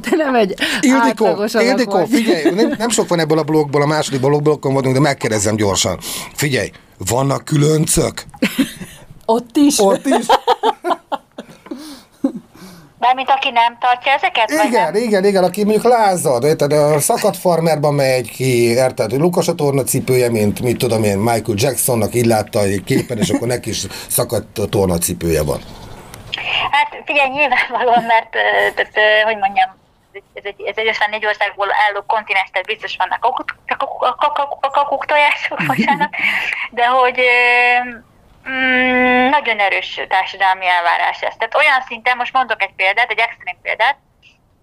Te 0.01 0.15
nem 0.15 0.35
egy 0.35 0.53
Ildikó, 0.81 1.45
Ildikó, 1.59 2.05
figyelj, 2.05 2.55
nem, 2.55 2.73
nem 2.77 2.89
sok 2.89 3.07
van 3.07 3.19
ebből 3.19 3.38
a 3.38 3.43
blogból, 3.43 3.81
a 3.81 3.85
második 3.85 4.19
blokkon 4.19 4.73
vagyunk, 4.73 4.95
de 4.95 5.01
megkérdezem 5.01 5.55
gyorsan. 5.55 5.99
Figyelj, 6.33 6.71
vannak 6.97 7.45
különcök? 7.45 8.23
Ott 9.29 9.57
is? 9.57 9.79
Ott 9.79 10.05
is? 10.05 10.25
Mármint 13.00 13.29
aki 13.29 13.50
nem 13.50 13.77
tartja 13.79 14.12
ezeket? 14.12 14.51
vagy 14.51 14.65
Igen, 14.65 14.91
nem? 14.91 15.01
igen, 15.01 15.25
igen, 15.25 15.43
aki 15.43 15.63
mondjuk 15.63 15.83
lázad, 15.83 16.43
érted, 16.43 16.71
a 16.71 17.00
szakadt 17.00 17.38
farmerba 17.38 17.91
megy 17.91 18.29
ki, 18.31 18.63
érted, 18.63 19.12
Lukas 19.12 19.48
a 19.48 19.55
torna 19.55 19.83
cipője, 19.83 20.29
mint 20.29 20.59
mit 20.62 20.77
tudom 20.77 21.03
én, 21.03 21.17
Michael 21.17 21.57
Jacksonnak 21.57 22.15
így 22.15 22.25
látta 22.25 22.59
egy 22.59 22.83
képen, 22.83 23.17
és 23.17 23.29
akkor 23.29 23.48
neki 23.48 23.69
is 23.69 23.86
szakadt 24.07 24.57
a 24.57 24.65
torna 24.65 24.98
cipője 24.98 25.43
van. 25.43 25.59
Hát 26.71 27.03
figyelj, 27.05 27.29
nyilvánvalóan, 27.29 28.03
mert 28.03 28.29
tehát, 28.75 28.93
hogy 29.24 29.38
mondjam, 29.38 29.69
ez 30.33 30.43
egy, 30.43 30.62
ez 30.65 30.74
egy 30.75 30.88
54 30.88 31.25
országból 31.25 31.67
álló 31.88 32.03
kontinens, 32.07 32.50
tehát 32.51 32.67
biztos 32.67 32.95
vannak 32.98 33.19
kakuk- 33.19 33.55
kakuk- 33.67 34.15
kakuk- 34.17 34.71
kakuk 34.71 35.05
tojások, 35.05 35.59
bocsánat, 35.67 36.09
de 36.71 36.86
hogy 36.86 37.19
mm, 38.50 39.29
nagyon 39.29 39.60
erős 39.60 40.00
társadalmi 40.08 40.68
elvárás 40.68 41.22
ez. 41.22 41.34
Tehát 41.38 41.56
olyan 41.56 41.82
szinten, 41.88 42.18
most 42.18 42.34
mondok 42.34 42.62
egy 42.62 42.74
példát, 42.75 43.12
egy 43.12 43.20
extrém 43.20 43.58
példát, 43.62 43.98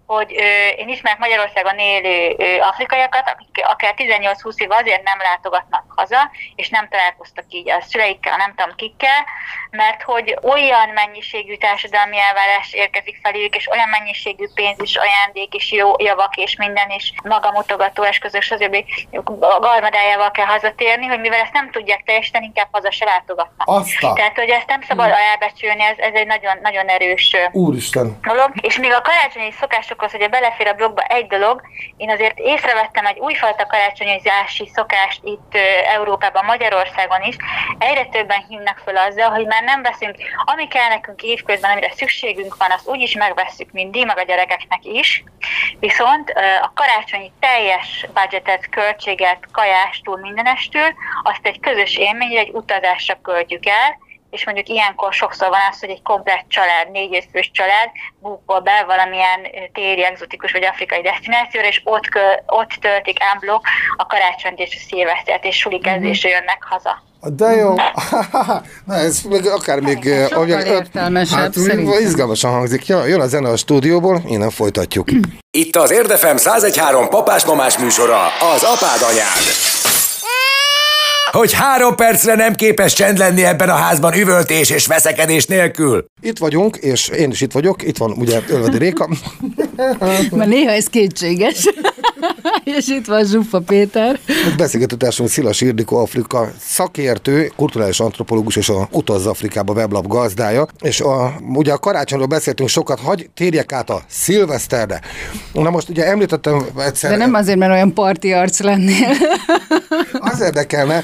hogy 0.07 0.35
ö, 0.37 0.67
én 0.81 0.89
ismerek 0.89 1.17
Magyarországon 1.17 1.79
élő 1.79 2.35
ö, 2.37 2.59
afrikaiakat, 2.59 3.29
akik 3.29 3.65
akár 3.65 3.93
18-20 3.97 4.57
év 4.57 4.71
azért 4.71 5.03
nem 5.03 5.17
látogatnak 5.17 5.83
haza, 5.95 6.31
és 6.55 6.69
nem 6.69 6.87
találkoztak 6.89 7.45
így 7.49 7.69
a 7.69 7.81
szüleikkel, 7.81 8.37
nem 8.37 8.53
tudom 8.55 8.75
kikkel, 8.75 9.25
mert 9.71 10.01
hogy 10.01 10.37
olyan 10.41 10.89
mennyiségű 10.89 11.55
társadalmi 11.57 12.19
elvárás 12.19 12.73
érkezik 12.73 13.19
feléjük, 13.23 13.55
és 13.55 13.67
olyan 13.71 13.89
mennyiségű 13.89 14.45
pénz 14.53 14.79
is, 14.81 14.95
ajándék 14.95 15.53
is, 15.53 15.71
jó 15.71 15.91
javak 15.97 16.35
és 16.35 16.55
minden 16.55 16.89
is, 16.89 17.13
magamutogató 17.23 18.03
eszközök, 18.03 18.41
stb. 18.41 18.85
Garmadájával 19.59 20.31
kell 20.31 20.45
hazatérni, 20.45 21.05
hogy 21.05 21.19
mivel 21.19 21.39
ezt 21.39 21.53
nem 21.53 21.71
tudják 21.71 22.03
teljesíteni, 22.05 22.45
inkább 22.45 22.67
haza 22.71 22.91
se 22.91 23.05
látogatnak. 23.05 23.67
Azt 23.67 24.03
a... 24.03 24.13
Tehát, 24.13 24.35
hogy 24.35 24.49
ezt 24.49 24.67
nem 24.67 24.81
szabad 24.81 25.05
alábecsülni, 25.05 25.83
ez, 25.83 25.97
ez 25.97 26.13
egy 26.13 26.27
nagyon, 26.27 26.57
nagyon 26.61 26.87
erős 26.87 27.35
Úristen. 27.51 28.19
dolog. 28.21 28.51
És 28.61 28.77
még 28.77 28.91
a 28.91 29.01
karácsonyi 29.01 29.51
szokásokhoz, 29.97 30.11
hogy 30.11 30.29
belefér 30.29 30.67
a 30.67 30.73
blogba 30.73 31.01
egy 31.01 31.27
dolog, 31.27 31.61
én 31.97 32.09
azért 32.09 32.39
észrevettem 32.39 33.05
egy 33.05 33.19
újfajta 33.19 33.65
karácsonyizási 33.65 34.69
szokást 34.73 35.19
itt 35.23 35.55
Európában, 35.93 36.45
Magyarországon 36.45 37.21
is. 37.21 37.35
Egyre 37.79 38.05
többen 38.05 38.45
hívnak 38.47 38.81
föl 38.85 38.97
azzal, 38.97 39.29
hogy 39.29 39.45
már 39.45 39.63
nem 39.63 39.81
veszünk, 39.81 40.15
ami 40.45 40.67
kell 40.67 40.87
nekünk 40.89 41.21
évközben, 41.21 41.71
amire 41.71 41.91
szükségünk 41.91 42.55
van, 42.57 42.71
azt 42.71 42.87
úgyis 42.87 43.13
megveszünk 43.13 43.71
mindig, 43.71 44.05
meg 44.05 44.17
a 44.17 44.23
gyerekeknek 44.23 44.85
is. 44.85 45.23
Viszont 45.79 46.29
a 46.61 46.71
karácsonyi 46.75 47.31
teljes 47.39 48.05
budgetet, 48.13 48.69
költséget, 48.69 49.39
kajástól, 49.51 50.17
mindenestől, 50.17 50.93
azt 51.23 51.45
egy 51.45 51.59
közös 51.59 51.97
élményre, 51.97 52.39
egy 52.39 52.53
utazásra 52.53 53.17
költjük 53.21 53.65
el, 53.65 54.05
és 54.29 54.45
mondjuk 54.45 54.67
ilyenkor 54.67 55.13
sokszor 55.13 55.49
van 55.49 55.59
az, 55.71 55.79
hogy 55.79 55.89
egy 55.89 56.01
komplett 56.01 56.45
család, 56.47 56.91
négy 56.91 57.27
fős 57.31 57.51
család 57.53 57.89
bukol 58.19 58.59
be 58.59 58.83
valamilyen 58.87 59.39
ö, 59.43 59.59
téri, 59.73 60.03
egzotikus 60.05 60.51
vagy 60.51 60.63
afrikai 60.63 61.01
destinációra, 61.01 61.67
és 61.67 61.81
ott, 61.83 62.07
kö, 62.07 62.19
ott 62.45 62.71
töltik 62.81 63.17
ámblok 63.33 63.61
a 63.97 64.05
karácsonyt 64.05 64.59
és 64.59 64.75
a 64.75 64.85
szilvesztert, 64.87 65.45
és 65.45 65.57
suli 65.57 65.79
kezdésre 65.79 66.29
jönnek 66.29 66.63
haza. 66.69 67.05
De 67.21 67.55
jó. 67.55 67.75
Na 68.87 68.93
ez 68.93 69.21
még 69.21 69.47
akár 69.47 69.79
még... 69.79 70.03
Sokkal 70.29 70.49
értelmesebb, 70.49 71.39
hát, 71.39 71.53
szerintem. 71.53 72.01
izgalmasan 72.01 72.51
hangzik. 72.51 72.87
Ja, 72.87 73.05
jön 73.05 73.21
a 73.21 73.27
zene 73.27 73.49
a 73.49 73.57
stúdióból, 73.57 74.21
innen 74.25 74.49
folytatjuk. 74.49 75.07
Itt 75.51 75.75
az 75.75 75.91
Érdefem 75.91 76.35
1013 76.35 77.09
papás-mamás 77.09 77.77
műsora, 77.77 78.25
az 78.25 78.63
apád 78.63 79.01
anyád. 79.01 79.76
Hogy 81.31 81.53
három 81.53 81.95
percre 81.95 82.35
nem 82.35 82.55
képes 82.55 82.93
csend 82.93 83.17
lenni 83.17 83.43
ebben 83.43 83.69
a 83.69 83.75
házban 83.75 84.13
üvöltés 84.13 84.69
és 84.69 84.87
veszekedés 84.87 85.45
nélkül. 85.45 86.05
Itt 86.21 86.37
vagyunk, 86.37 86.75
és 86.75 87.07
én 87.07 87.31
is 87.31 87.41
itt 87.41 87.51
vagyok, 87.51 87.83
itt 87.83 87.97
van 87.97 88.11
ugye 88.11 88.41
Ölvedi 88.49 88.77
Réka. 88.77 89.09
Mert 90.31 90.49
néha 90.49 90.71
ez 90.71 90.85
kétséges. 90.85 91.67
és 92.77 92.87
itt 92.87 93.05
van 93.05 93.25
Zsuffa 93.25 93.59
Péter. 93.59 94.19
Beszélgetőtársunk 94.57 95.29
Szilas 95.29 95.61
Irdikó, 95.61 95.97
Afrika 95.97 96.51
szakértő, 96.59 97.51
kulturális 97.55 97.99
antropológus 97.99 98.55
és 98.55 98.69
a 98.69 98.87
Utazz 98.91 99.25
Afrikába 99.25 99.73
weblap 99.73 100.07
gazdája. 100.07 100.67
És 100.81 101.01
a, 101.01 101.33
ugye 101.53 101.73
a 101.73 101.77
karácsonyról 101.77 102.27
beszéltünk 102.27 102.69
sokat, 102.69 102.99
hagy 102.99 103.29
térjek 103.33 103.71
át 103.71 103.89
a 103.89 104.01
szilveszterre. 104.07 105.01
Na 105.53 105.69
most 105.69 105.89
ugye 105.89 106.05
említettem 106.05 106.65
egyszer... 106.77 107.11
De 107.11 107.17
nem 107.17 107.33
azért, 107.33 107.57
mert 107.57 107.71
olyan 107.71 107.93
parti 107.93 108.31
arc 108.31 108.59
lennél. 108.59 109.09
Az 110.13 110.41
érdekelne, 110.47 111.03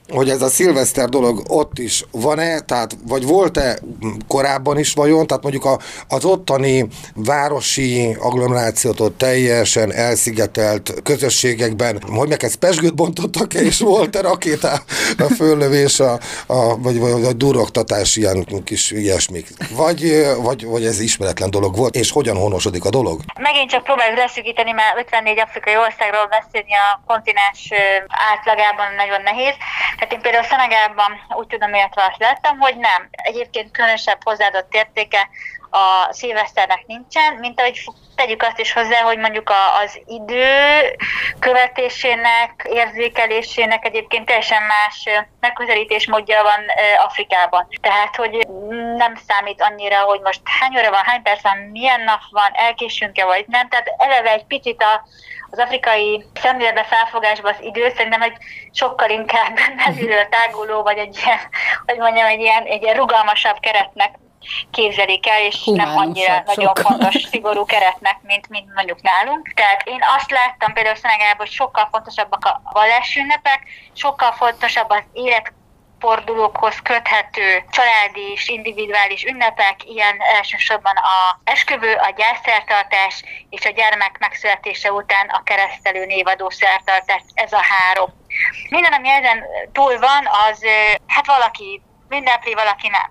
hogy 0.11 0.29
ez 0.29 0.41
a 0.41 0.47
szilveszter 0.47 1.09
dolog 1.09 1.43
ott 1.47 1.79
is 1.79 2.05
van-e, 2.11 2.59
tehát 2.59 2.97
vagy 3.07 3.25
volt-e 3.25 3.79
korábban 4.27 4.77
is 4.77 4.93
vajon, 4.93 5.27
tehát 5.27 5.43
mondjuk 5.43 5.65
a, 5.65 5.79
az 6.07 6.25
ottani 6.25 6.87
városi 7.15 8.17
agglomerációtól 8.19 9.15
teljesen 9.17 9.93
elszigetelt 9.93 10.93
közösségekben, 11.03 12.01
hogy 12.07 12.29
meg 12.29 12.43
ezt 12.43 12.55
pesgőt 12.55 12.95
bontottak-e, 12.95 13.59
és 13.59 13.79
volt-e 13.79 14.21
rakéta 14.21 14.71
a 15.17 15.33
föllövés, 15.35 15.99
a, 15.99 16.19
a, 16.47 16.77
vagy, 16.77 16.99
vagy 16.99 17.23
a 17.23 17.33
durogtatás, 17.33 18.15
ilyen 18.15 18.45
kis 18.63 18.91
ilyesmik. 18.91 19.47
Vagy, 19.75 20.25
vagy, 20.41 20.65
vagy 20.65 20.85
ez 20.85 20.99
ismeretlen 20.99 21.49
dolog 21.49 21.77
volt, 21.77 21.95
és 21.95 22.11
hogyan 22.11 22.37
honosodik 22.37 22.85
a 22.85 22.89
dolog? 22.89 23.21
Megint 23.39 23.69
csak 23.69 23.83
próbáljuk 23.83 24.17
leszűkíteni, 24.17 24.71
mert 24.71 24.97
54 24.97 25.39
afrikai 25.39 25.75
országról 25.77 26.27
beszélni 26.27 26.73
a 26.73 27.01
kontinens 27.05 27.69
átlagában 28.31 28.95
nagyon 28.95 29.21
nehéz. 29.21 29.55
Tehát 30.01 30.15
én 30.15 30.21
például 30.21 30.43
Szenegálban 30.43 31.11
úgy 31.29 31.47
tudom, 31.47 31.73
illetve 31.73 32.05
azt 32.05 32.19
láttam, 32.19 32.59
hogy 32.59 32.75
nem. 32.77 33.09
Egyébként 33.11 33.71
különösebb 33.71 34.23
hozzáadott 34.23 34.73
értéke 34.73 35.29
a 35.71 36.13
szilveszternek 36.13 36.83
nincsen, 36.87 37.33
mint 37.33 37.59
ahogy 37.59 37.83
tegyük 38.15 38.43
azt 38.43 38.59
is 38.59 38.73
hozzá, 38.73 39.01
hogy 39.01 39.17
mondjuk 39.17 39.49
a, 39.49 39.79
az 39.83 40.01
idő 40.05 40.45
követésének, 41.39 42.67
érzékelésének 42.69 43.85
egyébként 43.85 44.25
teljesen 44.25 44.63
más 44.63 45.09
megközelítés 45.39 46.07
módja 46.07 46.43
van 46.43 46.65
Afrikában. 47.05 47.67
Tehát, 47.81 48.15
hogy 48.15 48.47
nem 48.97 49.15
számít 49.27 49.61
annyira, 49.61 49.99
hogy 49.99 50.19
most 50.19 50.41
hány 50.43 50.77
óra 50.77 50.89
van, 50.89 51.03
hány 51.03 51.21
perc 51.21 51.41
van, 51.41 51.57
milyen 51.57 52.01
nap 52.01 52.21
van, 52.29 52.51
elkésünk-e 52.53 53.25
vagy 53.25 53.45
nem. 53.47 53.69
Tehát 53.69 53.93
eleve 53.97 54.31
egy 54.31 54.45
picit 54.45 54.81
a, 54.81 55.03
az 55.49 55.59
afrikai 55.59 56.25
szemléletbe 56.41 56.83
felfogásba 56.83 57.49
az 57.49 57.61
idő 57.61 57.89
szerintem 57.95 58.21
egy 58.21 58.37
sokkal 58.71 59.09
inkább 59.09 59.53
belülről 59.85 60.27
táguló, 60.29 60.81
vagy 60.81 60.97
egy 60.97 61.19
ilyen, 61.25 61.39
hogy 61.85 61.97
mondjam, 61.97 62.25
egy 62.25 62.39
ilyen, 62.39 62.63
egy 62.63 62.83
ilyen 62.83 62.95
rugalmasabb 62.95 63.59
keretnek 63.59 64.19
képzelik 64.71 65.27
el, 65.27 65.41
és 65.41 65.63
nem 65.63 65.73
Humánusabb 65.73 65.97
annyira 65.97 66.43
nagyon 66.45 66.75
sokkal. 66.75 66.83
fontos, 66.83 67.23
szigorú 67.23 67.65
keretnek, 67.65 68.17
mint, 68.21 68.49
mint 68.49 68.73
mondjuk 68.73 69.01
nálunk. 69.01 69.53
Tehát 69.53 69.81
én 69.87 69.99
azt 70.17 70.31
láttam 70.31 70.73
például 70.73 70.95
Szenegálban, 70.95 71.37
hogy 71.37 71.51
sokkal 71.51 71.87
fontosabbak 71.91 72.45
a 72.45 72.61
vallási 72.63 73.19
ünnepek, 73.19 73.63
sokkal 73.93 74.31
fontosabb 74.31 74.89
az 74.89 75.03
élet 75.13 75.53
fordulókhoz 76.01 76.79
köthető 76.83 77.63
családi 77.69 78.31
és 78.31 78.47
individuális 78.47 79.23
ünnepek, 79.23 79.75
ilyen 79.83 80.17
elsősorban 80.35 80.95
a 80.95 81.39
esküvő, 81.43 81.93
a 81.93 82.13
gyászszertartás 82.17 83.23
és 83.49 83.65
a 83.65 83.69
gyermek 83.69 84.17
megszületése 84.19 84.91
után 84.91 85.27
a 85.29 85.43
keresztelő 85.43 86.05
névadó 86.05 86.49
szertartás, 86.49 87.21
ez 87.33 87.53
a 87.53 87.61
három. 87.61 88.09
Minden, 88.69 88.93
ami 88.93 89.09
ezen 89.09 89.43
túl 89.71 89.99
van, 89.99 90.27
az 90.49 90.65
hát 91.07 91.25
valaki 91.25 91.81
ünnepli, 92.11 92.53
valaki 92.53 92.87
nem. 92.87 93.09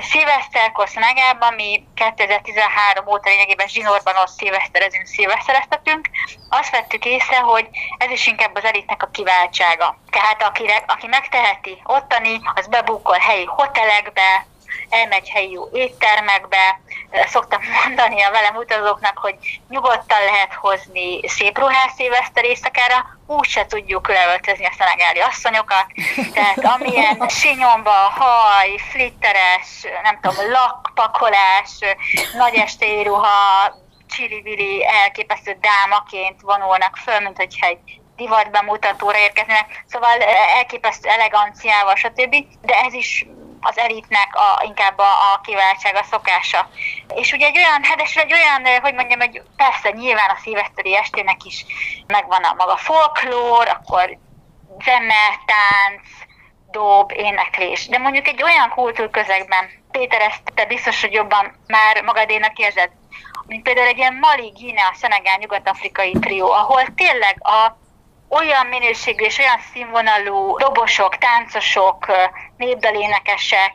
Szilveszterkor 0.00 0.88
Szenegában 0.88 1.54
mi 1.54 1.86
2013 1.94 3.06
óta 3.06 3.28
lényegében 3.30 3.68
zsinórban 3.68 4.16
ott 4.16 4.28
szilveszterezünk, 4.28 5.06
szilvesztereztetünk. 5.06 6.08
Azt 6.48 6.70
vettük 6.70 7.04
észre, 7.04 7.36
hogy 7.36 7.68
ez 7.98 8.10
is 8.10 8.26
inkább 8.26 8.56
az 8.56 8.64
elitnek 8.64 9.02
a 9.02 9.10
kiváltsága. 9.10 9.98
Tehát 10.10 10.42
aki, 10.42 10.70
aki 10.86 11.06
megteheti 11.06 11.82
ottani, 11.84 12.40
az 12.54 12.66
bebukol 12.66 13.18
helyi 13.18 13.44
hotelekbe, 13.44 14.46
elmegy 14.92 15.28
helyi 15.28 15.50
jó 15.50 15.68
éttermekbe, 15.72 16.80
szoktam 17.26 17.60
mondani 17.84 18.22
a 18.22 18.30
velem 18.30 18.56
utazóknak, 18.56 19.18
hogy 19.18 19.36
nyugodtan 19.68 20.24
lehet 20.24 20.54
hozni 20.54 21.28
szép 21.28 21.58
ruhás 21.58 21.92
szilveszter 21.96 22.44
éjszakára, 22.44 23.06
úgy 23.26 23.48
se 23.48 23.66
tudjuk 23.66 24.08
leöltözni 24.08 24.66
a 24.66 24.74
szenegáli 24.78 25.20
asszonyokat, 25.20 25.86
tehát 26.32 26.64
amilyen 26.64 27.28
sinyomba, 27.40 27.90
haj, 27.90 28.76
flitteres, 28.90 29.86
nem 30.02 30.18
tudom, 30.20 30.50
lakpakolás, 30.50 31.70
nagy 32.36 32.54
estély 32.54 33.02
ruha, 33.02 33.80
csili 34.08 34.84
elképesztő 35.02 35.58
dámaként 35.60 36.40
vonulnak 36.40 36.96
föl, 36.96 37.20
mint 37.20 37.36
hogyha 37.36 37.66
egy 37.66 38.00
divatbemutatóra 38.16 39.18
érkeznek, 39.18 39.84
szóval 39.86 40.20
elképesztő 40.56 41.08
eleganciával, 41.08 41.94
stb. 41.94 42.36
De 42.60 42.74
ez 42.74 42.92
is 42.92 43.26
az 43.62 43.78
elitnek 43.78 44.28
a, 44.34 44.62
inkább 44.64 44.98
a, 44.98 45.32
a 45.32 45.40
kiváltsága, 45.42 46.02
szokása. 46.10 46.68
És 47.14 47.32
ugye 47.32 47.46
egy 47.46 47.56
olyan, 47.56 47.82
hát 47.82 48.00
egy 48.14 48.32
olyan, 48.32 48.80
hogy 48.80 48.94
mondjam, 48.94 49.20
hogy 49.20 49.42
persze 49.56 49.90
nyilván 49.90 50.30
a 50.30 50.40
szilveszteri 50.42 50.96
estének 50.96 51.44
is 51.44 51.64
megvan 52.06 52.42
a 52.42 52.54
maga 52.54 52.76
folklór, 52.76 53.68
akkor 53.68 54.18
zene, 54.84 55.24
tánc, 55.46 56.02
dob, 56.70 57.12
éneklés. 57.14 57.88
De 57.88 57.98
mondjuk 57.98 58.28
egy 58.28 58.42
olyan 58.42 58.68
kultúrközegben, 58.68 59.70
Péter, 59.90 60.20
ezt 60.20 60.42
te 60.54 60.64
biztos, 60.64 61.00
hogy 61.00 61.12
jobban 61.12 61.52
már 61.66 62.02
magadénak 62.02 62.58
érzed, 62.58 62.90
mint 63.46 63.62
például 63.62 63.86
egy 63.86 63.98
ilyen 63.98 64.14
Mali, 64.14 64.52
Guinea, 64.54 64.94
Szenegál, 64.94 65.36
nyugat-afrikai 65.38 66.16
trió, 66.20 66.50
ahol 66.50 66.82
tényleg 66.94 67.36
a 67.38 67.76
olyan 68.34 68.66
minőségű 68.66 69.24
és 69.24 69.38
olyan 69.38 69.60
színvonalú 69.72 70.56
dobosok, 70.56 71.18
táncosok, 71.18 72.06
népdalénekesek 72.56 73.74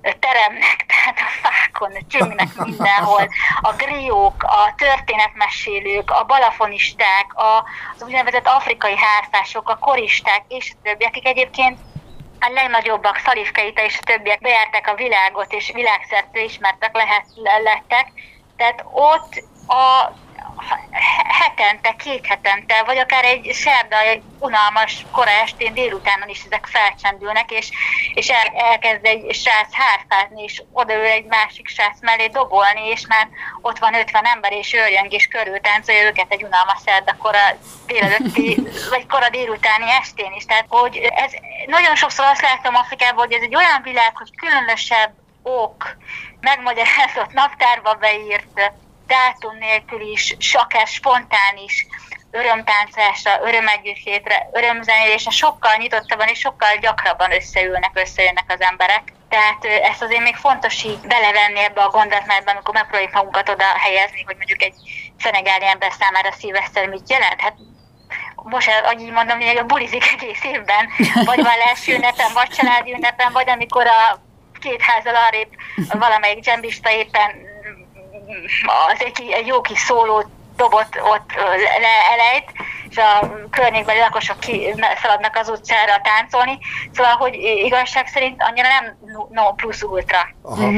teremnek, 0.00 0.84
tehát 0.90 1.18
a 1.18 1.48
fákon, 1.48 1.92
csüngnek 2.08 2.54
mindenhol, 2.54 3.28
a 3.60 3.72
griók, 3.72 4.42
a 4.42 4.74
történetmesélők, 4.76 6.10
a 6.10 6.24
balafonisták, 6.24 7.26
az 7.34 8.02
úgynevezett 8.02 8.46
afrikai 8.46 8.96
hárfások, 8.96 9.68
a 9.68 9.78
koristák 9.78 10.44
és 10.48 10.72
a 10.74 10.78
többiek, 10.82 11.10
akik 11.10 11.26
egyébként 11.26 11.78
a 12.40 12.50
legnagyobbak, 12.52 13.16
Szalif 13.16 13.50
Keita 13.50 13.84
és 13.84 13.98
a 14.00 14.04
többiek 14.04 14.40
bejárták 14.40 14.88
a 14.88 14.94
világot, 14.94 15.52
és 15.52 15.70
világszerte 15.74 16.42
ismertek 16.42 16.96
lehet, 16.96 17.26
lettek. 17.62 18.12
Tehát 18.56 18.84
ott 18.92 19.44
a 19.66 20.12
hetente, 21.40 21.94
két 21.96 22.26
hetente, 22.26 22.82
vagy 22.82 22.98
akár 22.98 23.24
egy 23.24 23.52
szerda, 23.52 24.00
egy 24.00 24.22
unalmas 24.38 25.04
kora 25.12 25.30
estén 25.30 25.74
délutánon 25.74 26.28
is 26.28 26.42
ezek 26.44 26.66
felcsendülnek, 26.66 27.50
és, 27.50 27.70
és 28.14 28.28
el, 28.28 28.46
elkezd 28.54 29.04
egy 29.04 29.34
srác 29.34 29.72
hárfázni, 29.72 30.42
és 30.42 30.62
odaül 30.72 31.04
egy 31.04 31.24
másik 31.24 31.68
srác 31.68 32.00
mellé 32.00 32.26
dobolni, 32.26 32.88
és 32.88 33.06
már 33.06 33.28
ott 33.60 33.78
van 33.78 33.94
50 33.94 34.24
ember, 34.24 34.52
és 34.52 34.72
őrjöng 34.72 35.12
és 35.12 35.26
körül 35.26 35.60
táncolja 35.60 36.06
őket 36.06 36.32
egy 36.32 36.42
unalmas 36.42 36.78
szerda 36.84 37.16
kora 37.18 37.56
délelőtti, 37.86 38.58
vagy 38.92 39.06
kora 39.06 39.28
délutáni 39.28 39.90
estén 40.00 40.32
is. 40.32 40.44
Tehát, 40.44 40.66
hogy 40.68 40.96
ez 40.96 41.32
nagyon 41.66 41.96
sokszor 41.96 42.24
azt 42.24 42.42
látom 42.42 42.74
Afrikában, 42.74 43.26
hogy 43.26 43.32
ez 43.32 43.42
egy 43.42 43.56
olyan 43.56 43.82
világ, 43.82 44.16
hogy 44.16 44.30
különösebb 44.36 45.12
ok, 45.42 45.96
megmagyarázott 46.40 47.32
naptárba 47.32 47.94
beírt 47.94 48.72
dátum 49.06 49.56
nélkül 49.58 50.00
is, 50.00 50.36
akár 50.52 50.86
spontán 50.86 51.56
is 51.64 51.86
örömtáncásra, 52.30 53.40
örömegyüttlétre, 53.42 54.48
örömzenélésre 54.52 55.30
sokkal 55.30 55.76
nyitottabban 55.76 56.28
és 56.28 56.38
sokkal 56.38 56.76
gyakrabban 56.80 57.32
összeülnek, 57.32 57.90
összejönnek 57.94 58.44
az 58.48 58.60
emberek. 58.60 59.02
Tehát 59.28 59.64
ezt 59.64 60.02
azért 60.02 60.22
még 60.22 60.36
fontos 60.36 60.84
így 60.84 60.98
belevenni 60.98 61.58
ebbe 61.58 61.82
a 61.82 61.90
gondolatmenetbe, 61.90 62.50
amikor 62.50 62.74
megpróbáljuk 62.74 63.12
magunkat 63.12 63.48
oda 63.48 63.64
helyezni, 63.64 64.22
hogy 64.22 64.36
mondjuk 64.36 64.62
egy 64.62 64.74
szenegáli 65.18 65.66
ember 65.66 65.92
számára 65.98 66.32
szilveszter 66.32 66.88
mit 66.88 67.10
jelent. 67.10 67.40
Hát 67.40 67.54
most, 68.42 68.70
ahogy 68.82 69.00
így 69.00 69.10
mondom, 69.10 69.38
a 69.56 69.62
bulizik 69.62 70.12
egész 70.12 70.44
évben, 70.44 70.88
vagy 71.24 71.46
első 71.68 71.94
ünnepen, 71.94 72.32
vagy 72.34 72.48
családi 72.48 72.92
ünnepen, 72.92 73.32
vagy 73.32 73.50
amikor 73.50 73.86
a 73.86 74.20
két 74.60 74.82
házal 74.82 75.14
arrébb 75.14 75.48
valamelyik 75.92 76.38
dzsembista 76.38 76.90
éppen 76.90 77.54
az 78.92 79.04
egy, 79.04 79.30
egy 79.30 79.46
jó 79.46 79.60
kis 79.60 79.78
szóló 79.78 80.24
dobot 80.56 81.00
ott 81.02 81.32
le, 81.80 82.12
elejt, 82.12 82.52
és 82.88 82.96
a 82.96 83.30
környékbeli 83.50 83.98
lakosok 83.98 84.40
ki 84.40 84.74
szaladnak 85.02 85.36
az 85.36 85.48
utcára 85.48 86.00
táncolni. 86.02 86.58
Szóval, 86.92 87.12
hogy 87.12 87.34
igazság 87.64 88.06
szerint 88.06 88.42
annyira 88.42 88.68
nem 88.68 88.96
no 89.30 89.52
plusz 89.52 89.82
ultra 89.82 90.28
Aha. 90.42 90.70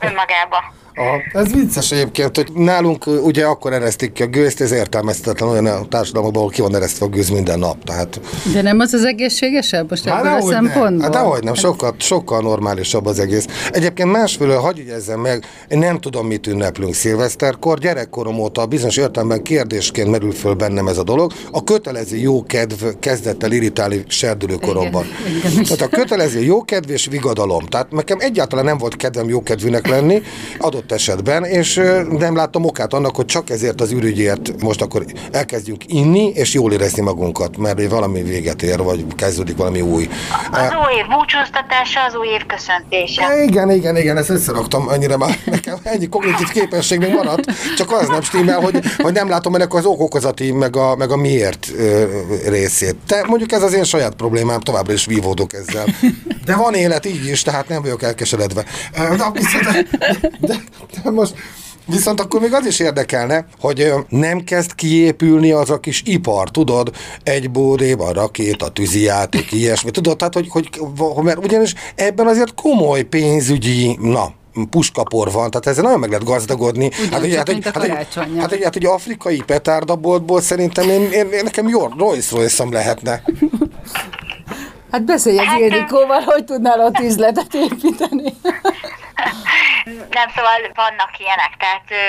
önmagába. 0.00 0.75
Aha. 0.98 1.22
Ez 1.32 1.52
vicces 1.52 1.92
egyébként, 1.92 2.36
hogy 2.36 2.52
nálunk 2.54 3.06
ugye 3.06 3.44
akkor 3.44 3.72
eresztik 3.72 4.12
ki 4.12 4.22
a 4.22 4.26
gőzt, 4.26 4.60
ez 4.60 4.70
értelmezhetetlen 4.70 5.48
olyan 5.48 5.66
a 5.66 5.88
társadalomban, 5.88 6.40
ahol 6.40 6.50
ki 6.50 6.60
van 6.60 6.74
eresztve 6.74 7.06
a 7.06 7.08
gőz 7.08 7.28
minden 7.28 7.58
nap. 7.58 7.84
Tehát... 7.84 8.20
De 8.52 8.62
nem 8.62 8.80
az 8.80 8.92
az 8.92 9.04
egészségesebb 9.04 9.90
most 9.90 10.04
hát 10.04 10.24
ebből 10.24 10.32
a 10.32 10.40
szempontból? 10.40 11.00
Hát 11.00 11.12
dehogy 11.12 11.42
nem, 11.42 11.54
sokkal, 11.54 11.94
sokkal 11.98 12.40
normálisabb 12.40 13.06
az 13.06 13.18
egész. 13.18 13.46
Egyébként 13.70 14.10
másfelől, 14.10 14.58
hagyj 14.58 14.80
igyezzem 14.80 15.20
meg, 15.20 15.44
én 15.68 15.78
nem 15.78 16.00
tudom, 16.00 16.26
mit 16.26 16.46
ünneplünk 16.46 16.94
szilveszterkor, 16.94 17.78
gyerekkorom 17.78 18.38
óta 18.38 18.66
bizonyos 18.66 18.96
értelemben 18.96 19.42
kérdésként 19.42 20.10
merül 20.10 20.32
föl 20.32 20.54
bennem 20.54 20.88
ez 20.88 20.98
a 20.98 21.02
dolog. 21.02 21.32
A 21.50 21.64
kötelező 21.64 22.16
jó 22.16 22.42
kedv 22.42 22.84
kezdett 23.00 23.42
el 23.42 23.52
irritálni 23.52 24.04
serdülőkoromban. 24.08 25.04
Igen, 25.26 25.50
igen. 25.52 25.64
Tehát 25.64 25.80
a 25.80 25.96
kötelező 25.96 26.40
jó 26.42 26.64
kedv 26.64 26.90
és 26.90 27.06
vigadalom. 27.06 27.66
Tehát 27.66 27.90
nekem 27.90 28.18
egyáltalán 28.20 28.64
nem 28.64 28.78
volt 28.78 28.96
kedvem 28.96 29.28
jó 29.28 29.42
kedvűnek 29.42 29.86
lenni, 29.86 30.22
adott 30.58 30.85
adott 30.86 30.92
esetben, 30.92 31.44
és 31.44 31.74
nem 32.18 32.36
láttam 32.36 32.64
okát 32.64 32.92
annak, 32.92 33.16
hogy 33.16 33.24
csak 33.24 33.50
ezért 33.50 33.80
az 33.80 33.92
ürügyért 33.92 34.62
most 34.62 34.82
akkor 34.82 35.04
elkezdjünk 35.32 35.82
inni, 35.86 36.28
és 36.34 36.54
jól 36.54 36.72
érezni 36.72 37.02
magunkat, 37.02 37.56
mert 37.56 37.88
valami 37.88 38.22
véget 38.22 38.62
ér, 38.62 38.82
vagy 38.82 39.04
kezdődik 39.16 39.56
valami 39.56 39.80
új. 39.80 40.08
Az 40.50 40.60
új 40.60 40.98
év 40.98 41.06
búcsúztatása, 41.08 42.04
az 42.08 42.14
új 42.14 42.28
év 42.28 42.46
köszöntése. 42.46 43.44
Igen, 43.44 43.70
igen, 43.70 43.96
igen, 43.96 44.16
ezt 44.16 44.28
összeraktam, 44.30 44.88
annyira 44.88 45.16
már 45.16 45.38
nekem 45.56 45.76
ennyi 45.82 46.08
kognitív 46.08 46.48
képesség 46.48 46.98
még 46.98 47.12
maradt, 47.12 47.44
csak 47.76 47.92
az 47.92 48.08
nem 48.08 48.22
stimmel, 48.22 48.60
hogy, 48.60 48.80
hogy 48.96 49.12
nem 49.12 49.28
látom 49.28 49.54
ennek 49.54 49.74
az 49.74 49.84
okokozati, 49.84 50.52
meg 50.52 50.76
a, 50.76 50.96
meg 50.96 51.10
a 51.10 51.16
miért 51.16 51.66
részét. 52.46 52.96
Te 53.06 53.24
mondjuk 53.26 53.52
ez 53.52 53.62
az 53.62 53.72
én 53.72 53.84
saját 53.84 54.14
problémám, 54.14 54.60
továbbra 54.60 54.92
is 54.92 55.06
vívódok 55.06 55.52
ezzel. 55.52 55.84
De 56.44 56.56
van 56.56 56.74
élet 56.74 57.06
így 57.06 57.26
is, 57.26 57.42
tehát 57.42 57.68
nem 57.68 57.82
vagyok 57.82 58.02
elkeseredve. 58.02 58.64
De, 59.16 59.16
de, 59.72 59.84
de, 60.40 60.54
de 61.02 61.10
most 61.10 61.34
Viszont 61.88 62.20
akkor 62.20 62.40
még 62.40 62.52
az 62.52 62.66
is 62.66 62.80
érdekelne, 62.80 63.46
hogy 63.60 63.92
nem 64.08 64.44
kezd 64.44 64.74
kiépülni 64.74 65.50
az 65.50 65.70
a 65.70 65.80
kis 65.80 66.02
ipar, 66.04 66.50
tudod, 66.50 66.90
egy 67.22 67.50
bódéban 67.50 68.12
rakéta, 68.12 68.68
tűzijáték, 68.68 69.52
ilyesmi, 69.52 69.90
tudod, 69.90 70.16
tehát 70.16 70.34
hogy, 70.34 70.48
hogy, 70.48 70.68
mert 71.22 71.44
ugyanis 71.44 71.74
ebben 71.94 72.26
azért 72.26 72.54
komoly 72.54 73.02
pénzügyi, 73.02 73.98
na, 74.00 74.32
puskapor 74.70 75.32
van, 75.32 75.50
tehát 75.50 75.66
ezzel 75.66 75.82
nagyon 75.82 75.98
meg 75.98 76.08
lehet 76.08 76.24
gazdagodni. 76.24 76.86
Ugyan, 76.86 77.10
hát, 77.10 77.22
ugye, 77.22 77.36
hát, 77.36 77.46
hogy, 77.46 77.64
hát, 77.64 77.76
hát, 77.76 78.14
hát, 78.38 78.62
hát, 78.62 78.76
egy 78.76 78.86
afrikai 78.86 79.42
petárdaboltból 79.46 80.40
szerintem 80.40 80.88
én, 80.88 81.02
én, 81.02 81.30
én 81.32 81.44
nekem 81.44 81.68
jó 81.68 81.86
Rolls 81.98 82.30
royce 82.30 82.64
lehetne. 82.70 83.22
Hát 84.90 85.04
beszélj 85.04 85.38
az 85.38 85.44
hát, 85.44 85.60
Ildikóval, 85.60 86.20
hogy 86.20 86.44
tudnál 86.44 86.80
ott 86.80 86.98
üzletet 86.98 87.54
építeni. 87.54 88.34
Nem, 90.16 90.28
szóval 90.28 90.70
vannak 90.74 91.18
ilyenek, 91.18 91.52
tehát 91.58 91.86
ö, 91.90 92.04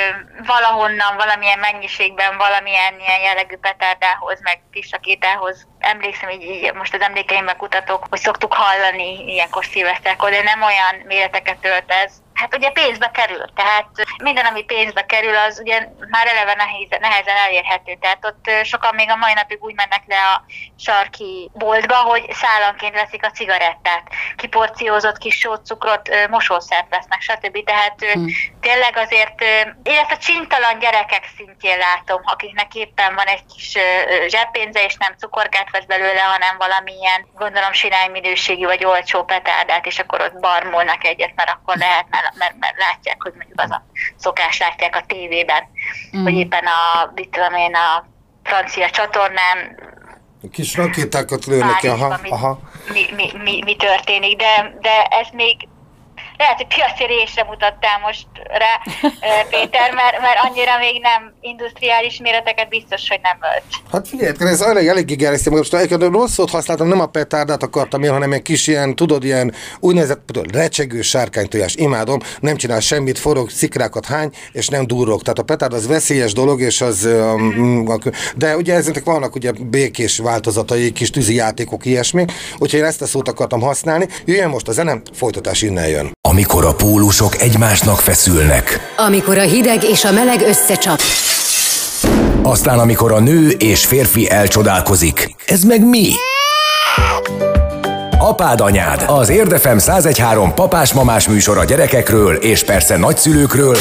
valahonnan, 0.46 1.16
valamilyen 1.18 1.60
mennyiségben, 1.60 2.38
valamilyen 2.38 3.00
ilyen 3.00 3.22
jellegű 3.22 3.56
petárdához, 3.56 4.40
meg 4.42 4.62
pisakétához 4.72 5.68
emlékszem, 5.80 6.30
így, 6.30 6.44
így 6.44 6.74
most 6.74 6.94
az 6.94 7.02
emlékeimben 7.02 7.58
kutatok, 7.58 8.06
hogy 8.10 8.20
szoktuk 8.20 8.54
hallani 8.54 9.34
ilyenkor 9.34 9.66
szilveszterkor, 9.66 10.30
de 10.30 10.42
nem 10.42 10.62
olyan 10.62 10.96
méreteket 11.06 11.66
ölt 11.66 11.92
ez, 11.92 12.12
hát 12.38 12.56
ugye 12.56 12.70
pénzbe 12.70 13.12
kerül, 13.14 13.46
tehát 13.56 13.88
minden, 14.24 14.46
ami 14.46 14.64
pénzbe 14.64 15.06
kerül, 15.06 15.36
az 15.36 15.60
ugye 15.60 15.88
már 16.10 16.28
eleve 16.28 16.54
nehéz, 16.54 16.88
nehezen 17.00 17.36
elérhető. 17.36 17.98
Tehát 18.02 18.26
ott 18.26 18.66
sokan 18.66 18.96
még 18.96 19.10
a 19.10 19.16
mai 19.16 19.34
napig 19.34 19.64
úgy 19.64 19.76
mennek 19.76 20.04
le 20.08 20.16
a 20.16 20.44
sarki 20.80 21.50
boltba, 21.54 21.96
hogy 21.96 22.32
szállanként 22.32 22.94
veszik 22.94 23.26
a 23.26 23.32
cigarettát, 23.32 24.04
kiporciózott 24.36 25.18
kis 25.18 25.36
sócukrot, 25.36 26.10
mosószert 26.30 26.90
vesznek, 26.90 27.22
stb. 27.22 27.64
Tehát 27.64 27.96
hmm. 28.14 28.28
tényleg 28.62 28.98
azért, 28.98 29.42
illetve 29.84 30.18
csintalan 30.18 30.80
gyerekek 30.80 31.30
szintjén 31.38 31.78
látom, 31.78 32.22
akiknek 32.24 32.76
éppen 32.76 33.16
van 33.16 33.26
egy 33.26 33.46
kis 33.56 33.78
zseppénze, 34.28 34.84
és 34.84 34.96
nem 34.96 35.16
cukorkát 35.18 35.72
vesz 35.72 35.86
belőle, 35.86 36.22
hanem 36.22 36.58
valamilyen, 36.58 37.28
gondolom, 37.34 37.72
sirály 37.72 38.08
minőségű 38.08 38.66
vagy 38.66 38.86
olcsó 38.86 39.24
petárdát, 39.24 39.86
és 39.86 40.00
akkor 40.00 40.22
ott 40.22 40.40
barmolnak 40.40 41.04
egyet, 41.04 41.36
mert 41.36 41.50
akkor 41.50 41.76
lehet, 41.78 42.06
mert, 42.36 42.40
mert, 42.40 42.56
mert 42.60 42.78
látják, 42.78 43.22
hogy 43.22 43.34
mondjuk 43.36 43.62
az 43.62 43.72
a 43.72 43.86
szokás 44.16 44.60
látják 44.60 44.96
a 44.96 45.04
tévében, 45.08 45.64
mm. 46.18 46.24
hogy 46.24 46.34
éppen 46.34 46.66
a, 46.66 47.12
mit 47.16 47.30
tudom 47.30 47.54
én, 47.54 47.76
a 47.76 48.06
francia 48.44 48.90
csatornán 48.90 49.86
Kis 50.52 50.76
rakétákat 50.76 51.46
lőnek, 51.46 51.84
aha, 51.84 52.20
mi, 52.22 52.30
aha. 52.30 52.60
Mi, 52.92 53.06
mi, 53.16 53.32
mi, 53.44 53.62
mi 53.64 53.76
történik, 53.76 54.38
de, 54.38 54.78
de 54.82 55.04
ez 55.04 55.28
még 55.34 55.67
lehet, 56.38 56.58
hogy 56.58 56.68
piaci 56.68 57.06
résre 57.14 57.44
mutattál 57.44 58.00
most 58.06 58.28
rá, 58.64 58.74
Péter, 59.50 59.94
mert, 59.94 60.22
mert 60.22 60.40
annyira 60.48 60.78
még 60.78 61.02
nem 61.02 61.34
industriális 61.42 62.20
méreteket 62.22 62.70
biztos, 62.70 63.10
hogy 63.10 63.20
nem 63.22 63.38
ölt. 63.54 63.64
Hát 63.92 64.08
figyelj, 64.08 64.34
ez 64.40 64.62
elég, 64.62 64.88
elég 64.88 65.18
gerjesztő. 65.18 65.52
Most 65.52 65.74
egyébként 65.74 66.14
rossz 66.14 66.32
szót 66.32 66.50
használtam, 66.50 66.88
nem 66.88 67.00
a 67.00 67.06
petárdát 67.06 67.64
akartam 67.64 68.04
én, 68.04 68.12
hanem 68.12 68.32
egy 68.32 68.42
kis 68.42 68.68
ilyen, 68.68 68.96
tudod, 68.96 69.24
ilyen 69.24 69.54
úgynevezett 69.80 70.22
tudod, 70.26 70.56
recsegő 70.56 71.02
sárkánytojás. 71.02 71.76
Imádom, 71.76 72.20
nem 72.40 72.56
csinál 72.56 72.80
semmit, 72.80 73.20
forog, 73.20 73.50
szikrákat 73.50 74.06
hány, 74.06 74.32
és 74.52 74.68
nem 74.68 74.88
durrog. 74.88 75.22
Tehát 75.22 75.40
a 75.40 75.44
petárd 75.44 75.74
az 75.74 75.88
veszélyes 75.88 76.34
dolog, 76.34 76.62
és 76.62 76.82
az, 76.82 77.06
um, 77.06 78.00
de 78.36 78.56
ugye 78.56 78.74
ezeknek 78.74 79.04
vannak 79.04 79.36
ugye 79.36 79.52
békés 79.52 80.18
változatai, 80.18 80.92
kis 80.92 81.10
tűzi 81.10 81.36
játékok, 81.36 81.86
ilyesmi. 81.86 82.26
Úgyhogy 82.58 82.80
én 82.80 82.86
ezt 82.86 83.02
a 83.02 83.06
szót 83.06 83.28
akartam 83.28 83.62
használni. 83.62 84.08
Jöjjön 84.26 84.50
most 84.50 84.68
a 84.68 84.72
zenem, 84.72 85.02
folytatás 85.14 85.62
innen 85.62 85.88
jön. 85.88 86.16
Amikor 86.30 86.66
a 86.66 86.74
pólusok 86.74 87.42
egymásnak 87.42 88.00
feszülnek. 88.00 88.94
Amikor 88.98 89.38
a 89.38 89.42
hideg 89.42 89.84
és 89.84 90.06
a 90.06 90.12
meleg 90.12 90.42
összecsap. 90.42 91.00
Aztán 92.42 92.80
amikor 92.80 93.12
a 93.12 93.20
nő 93.20 93.50
és 93.50 93.86
férfi 93.86 94.30
elcsodálkozik. 94.30 95.36
Ez 95.46 95.64
meg 95.64 95.86
mi? 95.86 96.10
Apád 98.18 98.62
anyád, 98.62 99.04
az 99.08 99.30
Érdefem 99.30 99.78
1013 99.78 100.54
papás-mamás 100.54 101.28
műsor 101.28 101.58
a 101.58 101.66
gyerekekről 101.66 102.36
és 102.36 102.64
persze 102.64 102.98
nagyszülőkről, 102.98 103.78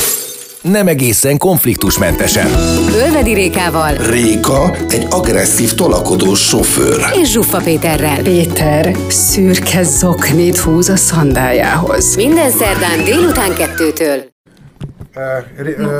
nem 0.70 0.86
egészen 0.86 1.38
konfliktusmentesen. 1.38 2.46
Ölvedi 2.94 3.32
Rékával 3.34 3.94
Réka 3.94 4.76
egy 4.88 5.06
agresszív 5.10 5.74
tolakodós 5.74 6.40
sofőr. 6.40 7.06
és 7.22 7.30
Zsuffa 7.30 7.58
Péterrel. 7.58 8.22
Péter 8.22 8.96
szürke 9.08 9.82
zoknit 9.82 10.58
húz 10.58 10.88
a 10.88 10.96
szandájához. 10.96 12.16
Minden 12.16 12.50
szerdán 12.50 13.04
délután 13.04 13.54
kettőtől. 13.54 14.24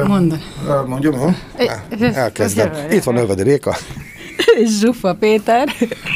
Mondd. 0.07 0.33
Mondjam, 0.87 1.15
jó? 1.15 1.29
Elkezdem. 2.15 2.71
Itt 2.91 3.03
van 3.03 3.17
Ölvedi 3.17 3.43
Réka. 3.43 3.77
Zsuffa 4.81 5.15
Péter. 5.15 5.69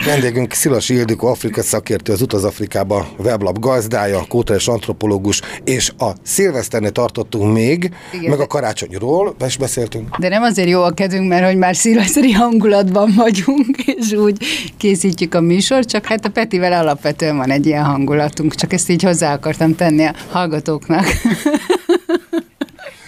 Vendégünk 0.06 0.52
Szilas 0.52 0.88
Ildikó, 0.88 1.26
Afrika 1.28 1.62
szakértő, 1.62 2.12
az 2.12 2.22
Utaz 2.22 2.44
Afrikába 2.44 3.09
weblap 3.18 3.59
gazdája, 3.59 4.24
kóteres 4.28 4.68
antropológus, 4.68 5.40
és 5.64 5.92
a 5.98 6.11
szilveszternél 6.22 6.90
tartottunk 6.90 7.52
még, 7.52 7.90
Igen. 8.12 8.30
meg 8.30 8.40
a 8.40 8.46
karácsonyról, 8.46 9.35
is 9.46 9.56
beszéltünk. 9.56 10.16
De 10.16 10.28
nem 10.28 10.42
azért 10.42 10.68
jó 10.68 10.83
a 10.83 10.90
kedvünk, 10.90 11.28
mert 11.28 11.44
hogy 11.44 11.56
már 11.56 11.76
szilveszteri 11.76 12.33
hangulatban 12.33 13.12
vagyunk, 13.16 13.76
és 13.85 14.12
úgy 14.12 14.37
készítjük 14.76 15.35
a 15.35 15.40
műsort, 15.40 15.88
csak 15.88 16.06
hát 16.06 16.24
a 16.24 16.28
Petivel 16.28 16.72
alapvetően 16.72 17.37
van 17.37 17.50
egy 17.50 17.66
ilyen 17.66 17.85
hangulatunk, 17.85 18.54
csak 18.54 18.72
ezt 18.72 18.90
így 18.90 19.02
hozzá 19.02 19.33
akartam 19.33 19.74
tenni 19.74 20.04
a 20.04 20.14
hallgatóknak. 20.30 21.04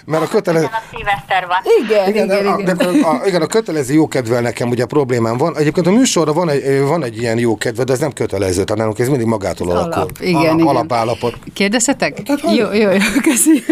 Mert 0.07 0.23
a 0.23 0.29
kötelező... 0.29 0.69
Igen, 0.93 1.43
a. 1.49 1.63
Igen, 1.85 2.09
Igen, 2.09 2.25
igen, 2.25 2.47
a, 2.53 2.59
igen. 2.59 2.77
de 2.77 2.85
a, 3.09 3.21
igen, 3.27 3.43
a 3.43 3.47
kötelező 3.47 3.95
jókedvel 3.95 4.41
nekem 4.41 4.69
ugye 4.69 4.85
problémám 4.85 5.37
van. 5.37 5.57
Egyébként 5.57 5.87
a 5.87 5.91
műsorra 5.91 6.33
van 6.33 6.49
egy, 6.49 6.81
van 6.81 7.05
egy 7.05 7.17
ilyen 7.17 7.39
jókedve, 7.39 7.85
de 7.85 7.93
ez 7.93 7.99
nem 7.99 8.13
kötelező, 8.13 8.65
tehát 8.65 8.77
nálunk 8.77 8.99
ez 8.99 9.09
mindig 9.09 9.27
magától 9.27 9.71
alakul. 9.71 9.93
alap, 9.93 10.11
igen, 10.21 10.35
Ala- 10.35 10.55
igen. 10.55 10.67
Alapállapot. 10.67 11.37
Kérdezhetek? 11.53 12.19
Hát, 12.27 12.41
hogy? 12.41 12.57
Jó, 12.57 12.73
jó, 12.73 12.91
jó, 12.91 12.99
köszi. 13.23 13.63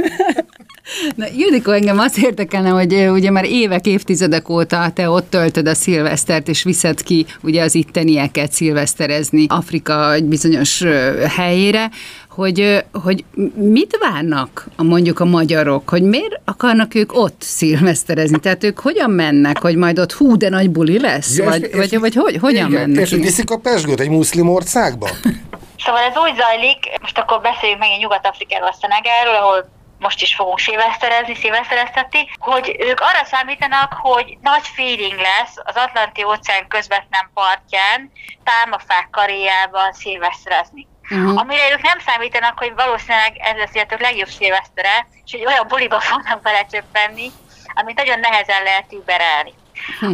Na, 1.17 1.27
Ildikó, 1.37 1.71
engem 1.71 1.99
azt 1.99 2.19
érdekelne, 2.19 2.69
hogy 2.69 2.95
ugye 2.95 3.31
már 3.31 3.45
évek, 3.45 3.87
évtizedek 3.87 4.49
óta 4.49 4.91
te 4.95 5.11
ott 5.11 5.31
töltöd 5.31 5.69
a 5.69 5.75
szilvesztert, 5.75 6.49
és 6.49 6.63
viszed 6.63 7.03
ki 7.03 7.27
ugye 7.43 7.63
az 7.63 7.75
ittenieket 7.75 8.53
szilveszterezni 8.53 9.47
Afrika 9.49 10.13
egy 10.13 10.25
bizonyos 10.25 10.85
helyére, 11.37 11.91
hogy, 12.31 12.85
hogy 12.93 13.25
mit 13.55 13.97
várnak 14.01 14.67
a, 14.77 14.83
mondjuk 14.83 15.21
a 15.21 15.25
magyarok, 15.25 15.89
hogy 15.89 16.03
miért 16.03 16.41
akarnak 16.45 16.95
ők 16.95 17.13
ott 17.15 17.43
szilveszterezni? 17.43 18.39
Tehát 18.39 18.65
ők 18.65 18.79
hogyan 18.79 19.11
mennek, 19.11 19.59
hogy 19.59 19.77
majd 19.77 19.99
ott 19.99 20.13
hú, 20.13 20.37
de 20.37 20.49
nagy 20.49 20.71
buli 20.71 21.01
lesz? 21.01 21.37
Ja, 21.39 21.45
és- 21.45 21.51
vagy, 21.51 21.63
és- 21.63 21.75
vagy, 21.77 21.99
vagy 22.01 22.15
hogy, 22.15 22.37
hogyan 22.37 22.69
Igen, 22.71 22.81
mennek? 22.81 23.03
És 23.03 23.11
hogy 23.11 23.21
viszik 23.21 23.51
a 23.51 23.59
pesgőt 23.59 24.01
egy 24.01 24.09
muszlim 24.11 24.49
országba? 24.49 25.09
Szóval 25.85 26.03
ez 26.03 26.17
úgy 26.17 26.37
zajlik, 26.37 26.79
most 27.01 27.19
akkor 27.19 27.41
beszéljünk 27.41 27.81
megint 27.81 28.01
Nyugat-Afrikáról, 28.01 28.69
a 28.69 28.77
Szenegáról, 28.81 29.35
ahol 29.35 29.69
most 29.99 30.23
is 30.23 30.35
fogunk 30.35 30.59
szilveszterezni, 30.61 31.35
szilvesztereztetni, 31.35 32.23
hogy 32.39 32.77
ők 32.89 33.01
arra 33.01 33.25
számítanak, 33.33 33.93
hogy 34.07 34.39
nagy 34.41 34.67
feeling 34.77 35.19
lesz 35.31 35.55
az 35.65 35.75
Atlanti 35.85 36.23
óceán 36.25 36.69
közvetlen 36.69 37.27
partján, 37.35 37.99
pálmafák 38.49 39.09
karéjában 39.11 39.93
szilveszterezni. 39.93 40.87
Uh-huh. 41.11 41.41
Amire 41.41 41.73
ők 41.73 41.83
nem 41.83 41.99
számítanak, 41.99 42.59
hogy 42.59 42.73
valószínűleg 42.75 43.37
ez 43.37 43.57
lesz 43.57 43.75
életük 43.75 44.01
legjobb 44.01 44.29
szilvesztere, 44.29 45.07
és 45.25 45.33
hogy 45.33 45.47
olyan 45.47 45.67
buliba 45.69 46.01
fognak 46.11 46.43
belecsöppenni, 46.43 47.31
amit 47.75 47.97
nagyon 47.97 48.21
nehezen 48.21 48.63
lehet 48.63 48.93
überelni. 48.93 49.55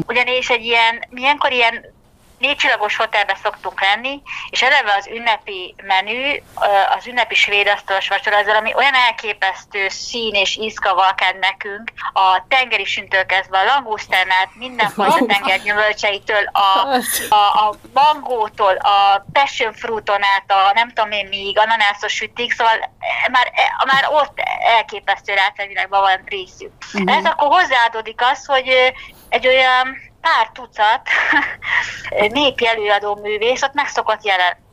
Ugyanis 0.07 0.49
egy 0.49 0.65
ilyen, 0.65 1.05
milyenkor 1.09 1.53
ilyen 1.53 1.96
négycsillagos 2.39 2.97
hotelbe 2.97 3.37
szoktunk 3.43 3.81
lenni, 3.81 4.23
és 4.51 4.63
eleve 4.63 4.95
az 4.99 5.07
ünnepi 5.07 5.75
menü, 5.83 6.37
az 6.97 7.07
ünnepi 7.07 7.35
svéd 7.35 7.67
asztalos 7.67 8.09
vacsora, 8.09 8.37
az 8.37 8.47
valami 8.47 8.75
olyan 8.75 8.95
elképesztő 8.95 9.89
szín 9.89 10.35
és 10.35 10.57
ízkavalkád 10.57 11.39
nekünk, 11.39 11.93
a 12.13 12.45
tengeri 12.49 12.85
süntől 12.85 13.27
kezdve 13.27 13.59
a 13.59 13.65
langusztánát, 13.65 14.49
mindenfajta 14.55 15.27
tengergyümölcseitől, 15.27 16.51
a, 16.53 16.99
a, 17.29 17.69
a 17.69 17.75
mangótól, 17.95 18.77
a 18.77 19.27
passion 19.33 19.73
fruiton 19.73 20.23
át, 20.23 20.51
a 20.51 20.73
nem 20.75 20.89
tudom 20.89 21.11
én 21.11 21.27
még, 21.29 21.59
ananászos 21.59 22.13
sütik, 22.13 22.53
szóval 22.53 22.75
eh, 22.75 22.89
már, 23.33 23.53
eh, 23.55 23.85
már 23.87 24.09
ott 24.11 24.41
elképesztő 24.77 25.35
rátelvilágban 25.35 26.01
van 26.01 26.25
részük. 26.25 26.73
Ez 27.05 27.25
akkor 27.25 27.49
hozzáadódik 27.49 28.21
az, 28.23 28.47
hogy 28.47 28.93
egy 29.29 29.47
olyan 29.47 30.06
pár 30.27 30.51
tucat 30.53 31.09
népi 32.33 32.67
előadó 32.67 33.15
művész 33.15 33.63
ott 33.63 33.75
meg 33.75 33.89
szokott 33.89 34.25
jelen. 34.25 34.66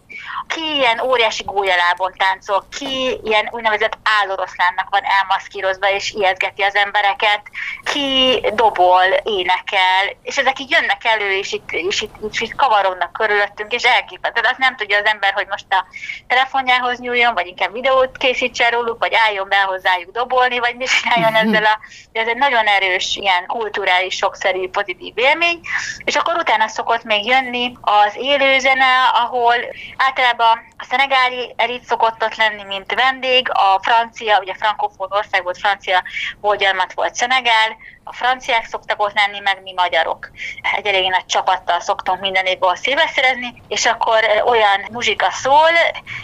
Ki 0.47 0.75
ilyen 0.75 0.99
óriási 0.99 1.43
gólyalábon 1.43 2.13
táncol, 2.17 2.67
ki 2.77 3.19
ilyen 3.23 3.49
úgynevezett 3.51 3.97
álloroszlánnak 4.03 4.89
van 4.89 5.01
elmaszkírozva 5.03 5.91
és 5.91 6.11
ijeszgeti 6.11 6.61
az 6.61 6.75
embereket, 6.75 7.41
ki 7.83 8.39
dobol, 8.53 9.03
énekel, 9.23 10.15
és 10.21 10.37
ezek 10.37 10.59
így 10.59 10.69
jönnek 10.71 11.05
elő, 11.05 11.37
és 11.37 11.51
itt, 11.51 11.71
és 11.71 12.01
itt, 12.01 12.15
és 12.29 12.41
itt 12.41 12.55
kavarodnak 12.55 13.11
körülöttünk, 13.13 13.73
és 13.73 13.83
elképesztő. 13.83 14.41
Tehát 14.41 14.49
azt 14.49 14.59
nem 14.59 14.75
tudja 14.75 14.97
az 14.97 15.05
ember, 15.05 15.33
hogy 15.33 15.47
most 15.49 15.65
a 15.69 15.85
telefonjához 16.27 16.99
nyúljon, 16.99 17.33
vagy 17.33 17.47
inkább 17.47 17.73
videót 17.73 18.17
készítsen 18.17 18.71
róluk, 18.71 18.99
vagy 18.99 19.13
álljon 19.13 19.49
be 19.49 19.61
hozzájuk 19.61 20.11
dobolni, 20.11 20.59
vagy 20.59 20.75
mit 20.75 20.89
csináljon 21.01 21.35
ezzel 21.35 21.65
a... 21.65 21.79
de 22.11 22.19
Ez 22.19 22.27
egy 22.27 22.37
nagyon 22.37 22.65
erős, 22.65 23.15
ilyen 23.15 23.45
kulturális, 23.45 24.15
sokszerű, 24.15 24.69
pozitív 24.69 25.17
élmény. 25.17 25.59
És 26.03 26.15
akkor 26.15 26.33
utána 26.53 26.67
szokott 26.67 27.03
még 27.03 27.25
jönni 27.25 27.77
az 27.81 28.15
élőzene, 28.15 28.85
ahol 29.13 29.55
általában 29.97 30.65
a 30.77 30.83
szenegáli 30.89 31.53
elit 31.55 31.83
szokott 31.83 32.23
ott 32.23 32.35
lenni, 32.35 32.63
mint 32.63 32.93
vendég, 32.93 33.49
a 33.49 33.79
francia, 33.81 34.39
ugye 34.39 34.53
frankofón 34.53 35.07
ország 35.09 35.43
volt, 35.43 35.57
francia 35.57 36.03
bolgyarmat 36.41 36.93
volt 36.93 37.15
Szenegál, 37.15 37.77
a 38.03 38.13
franciák 38.13 38.65
szoktak 38.65 39.01
ott 39.01 39.13
lenni, 39.13 39.39
meg 39.39 39.61
mi 39.63 39.73
magyarok. 39.75 40.29
Egy 40.75 40.85
elég 40.85 41.09
nagy 41.09 41.25
csapattal 41.25 41.79
szoktunk 41.79 42.19
minden 42.19 42.45
évben 42.45 42.75
szilveszterezni, 42.75 43.61
és 43.67 43.85
akkor 43.85 44.43
olyan 44.45 44.87
muzsika 44.91 45.31
szól. 45.31 45.73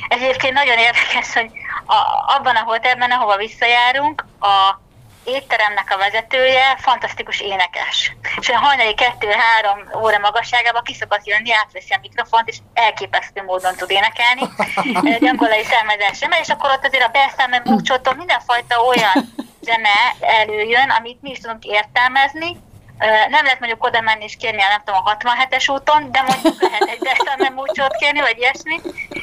Egyébként 0.08 0.54
nagyon 0.54 0.78
érdekes, 0.78 1.34
hogy 1.34 1.52
a, 1.86 2.34
abban 2.36 2.56
a 2.56 2.64
hotelben, 2.64 3.12
ahova 3.12 3.38
visszajárunk, 3.38 4.26
a 4.40 4.88
étteremnek 5.24 5.94
a 5.94 5.98
vezetője 5.98 6.76
fantasztikus 6.78 7.40
énekes. 7.40 8.16
És 8.40 8.50
olyan 8.50 8.62
hajnali 8.62 8.94
kettő-három 8.94 9.80
óra 10.04 10.18
magasságában 10.20 10.84
ki 10.84 10.94
szokott 10.94 11.26
jönni, 11.26 11.54
átveszi 11.54 11.94
a 11.94 12.00
mikrofont, 12.02 12.48
és 12.50 12.58
elképesztő 12.74 13.44
módon 13.44 13.76
tud 13.76 13.92
énekelni. 13.92 14.42
Egy 15.16 15.26
angolai 15.26 15.64
származásra, 15.64 16.40
és 16.40 16.50
akkor 16.50 16.70
ott 16.70 16.86
azért 16.86 17.04
a 17.04 17.12
Berszámen 17.12 17.62
Múcsótól 17.66 18.14
mindenfajta 18.14 18.82
olyan 18.82 19.34
zene 19.62 19.98
előjön, 20.20 20.90
amit 20.90 21.22
mi 21.22 21.30
is 21.30 21.40
tudunk 21.40 21.64
értelmezni, 21.64 22.58
nem 23.08 23.44
lehet 23.44 23.60
mondjuk 23.60 23.84
oda 23.84 24.02
menni 24.02 24.24
és 24.24 24.36
kérni, 24.38 24.58
nem 24.58 24.82
tudom, 24.86 25.02
a 25.06 25.18
67-es 25.18 25.72
úton, 25.72 26.12
de 26.12 26.22
mondjuk 26.22 26.62
lehet 26.64 26.82
egy 26.82 27.00
Dexter 27.00 27.52
múcsot 27.52 27.96
kérni, 27.96 28.20
vagy 28.20 28.38
ilyesmi. 28.38 28.80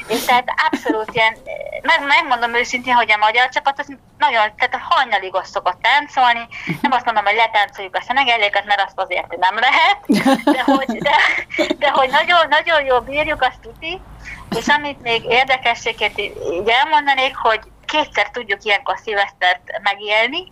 És 0.07 0.25
tehát 0.25 0.47
abszolút 0.71 1.09
ilyen, 1.13 1.37
meg, 1.81 2.05
megmondom 2.07 2.55
őszintén, 2.55 2.93
hogy 2.93 3.11
a 3.11 3.17
magyar 3.17 3.49
csapat 3.49 3.79
az 3.79 3.87
nagyon, 4.17 4.55
tehát 4.57 4.73
a 4.73 4.85
hajnalig 4.89 5.35
azt 5.35 5.51
szokott 5.51 5.81
táncolni. 5.81 6.47
Nem 6.81 6.91
azt 6.91 7.05
mondom, 7.05 7.25
hogy 7.25 7.35
letáncoljuk 7.35 7.95
a 7.95 8.01
szenegeléket, 8.01 8.65
mert 8.65 8.81
azt 8.81 8.99
azért 8.99 9.37
nem 9.37 9.55
lehet, 9.59 9.97
de 10.43 10.63
hogy, 10.63 10.97
de, 10.97 11.15
de 11.77 11.89
hogy 11.89 12.09
nagyon, 12.09 12.47
nagyon 12.49 12.85
jól 12.85 12.99
bírjuk, 12.99 13.41
azt 13.41 13.59
tuti. 13.61 14.01
És 14.57 14.67
amit 14.67 15.01
még 15.01 15.23
érdekességét 15.23 16.17
így 16.19 16.69
elmondanék, 16.69 17.35
hogy 17.35 17.59
kétszer 17.85 18.29
tudjuk 18.29 18.63
ilyenkor 18.63 18.97
szilvesztert 19.03 19.61
megélni, 19.81 20.51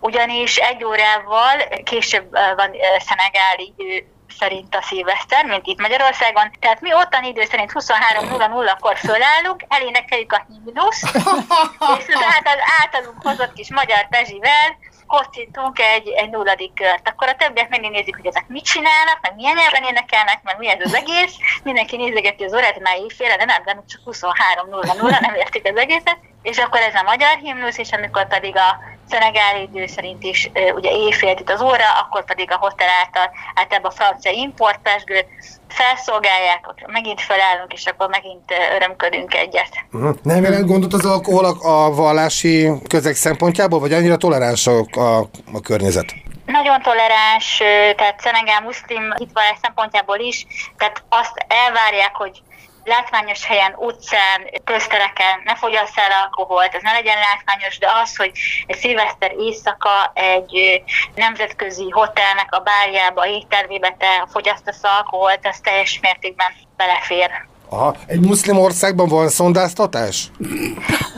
ugyanis 0.00 0.56
egy 0.56 0.84
órával 0.84 1.56
később 1.84 2.30
van 2.30 2.70
szenegáli 2.98 3.74
idő 3.76 4.06
szerint 4.38 4.74
a 4.74 4.82
szilveszter, 4.82 5.44
mint 5.44 5.66
itt 5.66 5.80
Magyarországon. 5.80 6.50
Tehát 6.60 6.80
mi 6.80 6.94
ottan 6.94 7.24
idő 7.24 7.44
szerint 7.44 7.72
23.00-kor 7.74 8.96
fölállunk, 8.96 9.64
elénekeljük 9.68 10.32
a 10.32 10.46
himnusz, 10.48 11.02
és 11.98 12.04
tehát 12.04 12.46
az 12.46 12.60
általunk 12.80 13.22
hozott 13.22 13.52
kis 13.52 13.70
magyar 13.70 14.08
pezsivel 14.08 14.76
kocintunk 15.06 15.78
egy, 15.78 16.08
egy 16.08 16.30
nulladik 16.30 16.74
kört. 16.74 17.08
Akkor 17.08 17.28
a 17.28 17.36
többiek 17.36 17.68
mindig 17.68 17.90
nézik, 17.90 18.16
hogy 18.16 18.26
ezek 18.26 18.48
mit 18.48 18.64
csinálnak, 18.64 19.18
meg 19.20 19.34
milyen 19.34 19.56
nyelven 19.56 19.82
énekelnek, 19.82 20.40
meg 20.42 20.58
mi 20.58 20.68
ez 20.68 20.80
az 20.84 20.94
egész. 20.94 21.34
Mindenki 21.62 21.96
nézegeti 21.96 22.44
az 22.44 22.54
órát, 22.54 22.80
már 22.80 22.96
éjféle, 22.96 23.36
de 23.36 23.44
nem, 23.44 23.62
de 23.64 23.82
csak 23.88 24.00
23.00, 24.04 25.20
nem 25.20 25.34
értik 25.34 25.68
az 25.68 25.76
egészet. 25.76 26.18
És 26.42 26.58
akkor 26.58 26.80
ez 26.80 26.94
a 26.94 27.02
magyar 27.02 27.36
himnusz, 27.36 27.78
és 27.78 27.90
amikor 27.92 28.26
pedig 28.26 28.56
a 28.56 28.93
szenegáli 29.10 29.62
idő 29.62 29.86
szerint 29.86 30.22
is 30.22 30.50
ugye 30.74 30.90
éjfél 30.90 31.36
itt 31.40 31.50
az 31.50 31.60
óra, 31.60 31.84
akkor 32.02 32.24
pedig 32.24 32.50
a 32.50 32.56
hotel 32.56 32.88
által 33.04 33.30
általában 33.54 33.90
a 33.90 33.94
francia 33.94 34.30
importpesgőt 34.30 35.26
felszolgálják, 35.68 36.68
ott 36.68 36.86
megint 36.86 37.20
felállunk, 37.20 37.72
és 37.72 37.86
akkor 37.86 38.08
megint 38.08 38.52
örömködünk 38.76 39.34
egyet. 39.34 39.68
Uh-huh. 39.92 40.14
Nem 40.22 40.42
jelent 40.42 40.66
gondot 40.66 40.92
az 40.92 41.04
alkohol 41.04 41.44
a 41.44 41.94
vallási 41.94 42.70
közeg 42.88 43.14
szempontjából, 43.14 43.80
vagy 43.80 43.92
annyira 43.92 44.16
toleráns 44.16 44.66
a, 44.66 44.78
a, 44.92 45.18
a 45.52 45.60
környezet? 45.62 46.14
Nagyon 46.46 46.82
toleráns, 46.82 47.56
tehát 47.96 48.20
Szenegál 48.20 48.60
muszlim 48.60 49.12
hitvallás 49.16 49.58
szempontjából 49.62 50.18
is, 50.18 50.46
tehát 50.78 51.02
azt 51.08 51.46
elvárják, 51.48 52.14
hogy 52.14 52.42
látványos 52.84 53.44
helyen, 53.44 53.74
utcán, 53.76 54.50
köztereken 54.64 55.40
ne 55.44 55.56
fogyasz 55.56 55.96
el 55.96 56.10
alkoholt, 56.22 56.74
ez 56.74 56.82
ne 56.82 56.92
legyen 56.92 57.18
látványos, 57.18 57.78
de 57.78 57.90
az, 58.02 58.16
hogy 58.16 58.30
egy 58.66 58.76
szilveszter 58.76 59.32
éjszaka 59.38 60.12
egy 60.14 60.82
nemzetközi 61.14 61.90
hotelnek 61.90 62.54
a 62.54 62.60
bárjába, 62.60 63.26
éttermébe 63.26 63.94
te 63.98 64.26
fogyasztasz 64.30 64.84
alkoholt, 64.84 65.46
az 65.46 65.60
teljes 65.60 66.00
mértékben 66.00 66.52
belefér. 66.76 67.52
Aha. 67.74 67.94
Egy 68.06 68.20
muszlim 68.20 68.58
országban 68.58 69.08
van 69.08 69.28
szondáztatás? 69.28 70.30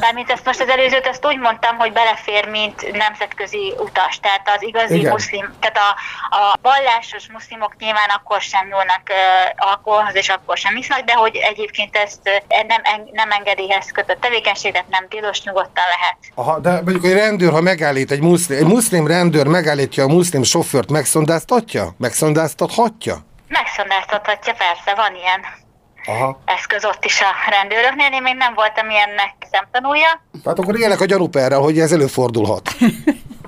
Bármint 0.00 0.30
ezt 0.30 0.44
most 0.44 0.60
az 0.60 0.68
előzőt 0.68 1.06
ezt 1.06 1.26
úgy 1.26 1.38
mondtam, 1.38 1.76
hogy 1.76 1.92
belefér, 1.92 2.48
mint 2.48 2.92
nemzetközi 2.92 3.74
utas. 3.78 4.20
Tehát 4.20 4.50
az 4.56 4.62
igazi 4.62 4.98
Igen. 4.98 5.12
muszlim, 5.12 5.54
tehát 5.60 5.76
a, 5.76 5.90
a 6.36 6.58
vallásos 6.62 7.28
muszlimok 7.32 7.76
nyilván 7.78 8.08
akkor 8.08 8.40
sem 8.40 8.66
nyúlnak 8.66 9.02
uh, 9.08 9.68
alkoholhoz, 9.70 10.14
és 10.14 10.28
akkor 10.28 10.56
sem 10.56 10.76
isznak, 10.76 11.00
de 11.00 11.14
hogy 11.14 11.36
egyébként 11.36 11.96
ezt 11.96 12.20
uh, 12.24 12.66
nem, 12.66 12.82
nem 13.12 13.30
engedélyhez 13.30 13.90
kötött 13.92 14.20
tevékenységet 14.20 14.88
nem 14.88 15.08
tilos, 15.08 15.42
nyugodtan 15.42 15.84
lehet. 15.94 16.16
Aha, 16.34 16.58
de 16.58 16.70
mondjuk 16.70 17.04
egy 17.04 17.12
rendőr, 17.12 17.52
ha 17.52 17.60
megállít 17.60 18.10
egy 18.10 18.20
muszlim, 18.20 18.58
egy 18.58 18.66
muszlim 18.66 19.06
rendőr 19.06 19.46
megállítja 19.46 20.04
a 20.04 20.08
muszlim 20.08 20.42
sofőrt, 20.42 20.90
megszondáztatja? 20.90 21.94
Megszondáztathatja? 21.98 23.16
Megszondáztathatja, 23.48 24.52
persze, 24.52 24.94
van 24.94 25.14
ilyen. 25.14 25.64
Aha. 26.06 26.40
eszköz 26.44 26.84
ott 26.84 27.04
is 27.04 27.20
a 27.20 27.50
rendőröknél. 27.50 28.08
Én 28.12 28.22
még 28.22 28.34
nem 28.34 28.54
voltam 28.54 28.90
ilyennek 28.90 29.34
szemtanúja. 29.52 30.20
Hát 30.44 30.58
akkor 30.58 30.80
élek 30.80 31.00
a 31.00 31.04
gyanúperrel, 31.04 31.58
hogy 31.60 31.78
ez 31.78 31.92
előfordulhat. 31.92 32.70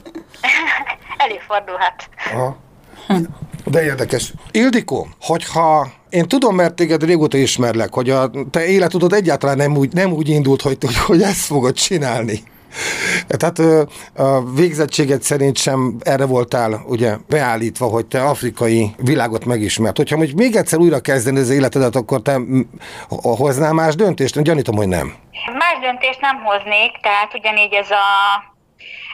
előfordulhat. 1.27 2.09
Aha. 2.33 2.57
De 3.65 3.83
érdekes. 3.83 4.33
Ildikó, 4.51 5.09
hogyha 5.21 5.89
én 6.09 6.29
tudom, 6.29 6.55
mert 6.55 6.75
téged 6.75 7.05
régóta 7.05 7.37
ismerlek, 7.37 7.95
hogy 7.95 8.11
a 8.11 8.31
te 8.51 8.67
életudod 8.67 9.13
egyáltalán 9.13 9.57
nem 9.57 9.77
úgy, 9.77 9.93
nem 9.93 10.13
úgy 10.13 10.29
indult, 10.29 10.63
hogy, 10.63 10.79
hogy 11.07 11.23
ezt 11.23 11.45
fogod 11.45 11.75
csinálni. 11.75 12.43
Tehát 13.27 13.59
a 14.17 14.51
végzettséget 14.55 15.23
szerint 15.23 15.57
sem 15.57 15.97
erre 16.01 16.27
voltál 16.27 16.83
ugye 16.87 17.17
beállítva, 17.29 17.87
hogy 17.87 18.07
te 18.07 18.23
afrikai 18.25 18.95
világot 18.97 19.45
megismert. 19.45 19.97
Hogyha 19.97 20.17
mondjuk 20.17 20.39
még 20.39 20.57
egyszer 20.57 20.79
újra 20.79 21.01
kezdeni 21.01 21.39
az 21.39 21.51
életedet, 21.51 21.97
akkor 21.97 22.23
te 22.23 22.41
hoznál 23.09 23.73
más 23.73 23.95
döntést? 23.95 24.43
Gyanítom, 24.43 24.77
hogy 24.77 24.89
nem. 24.89 25.15
Más 25.53 25.79
döntést 25.81 26.21
nem 26.21 26.43
hoznék, 26.45 26.93
tehát 27.03 27.35
ugyanígy 27.35 27.73
ez 27.73 27.91
a 27.91 28.07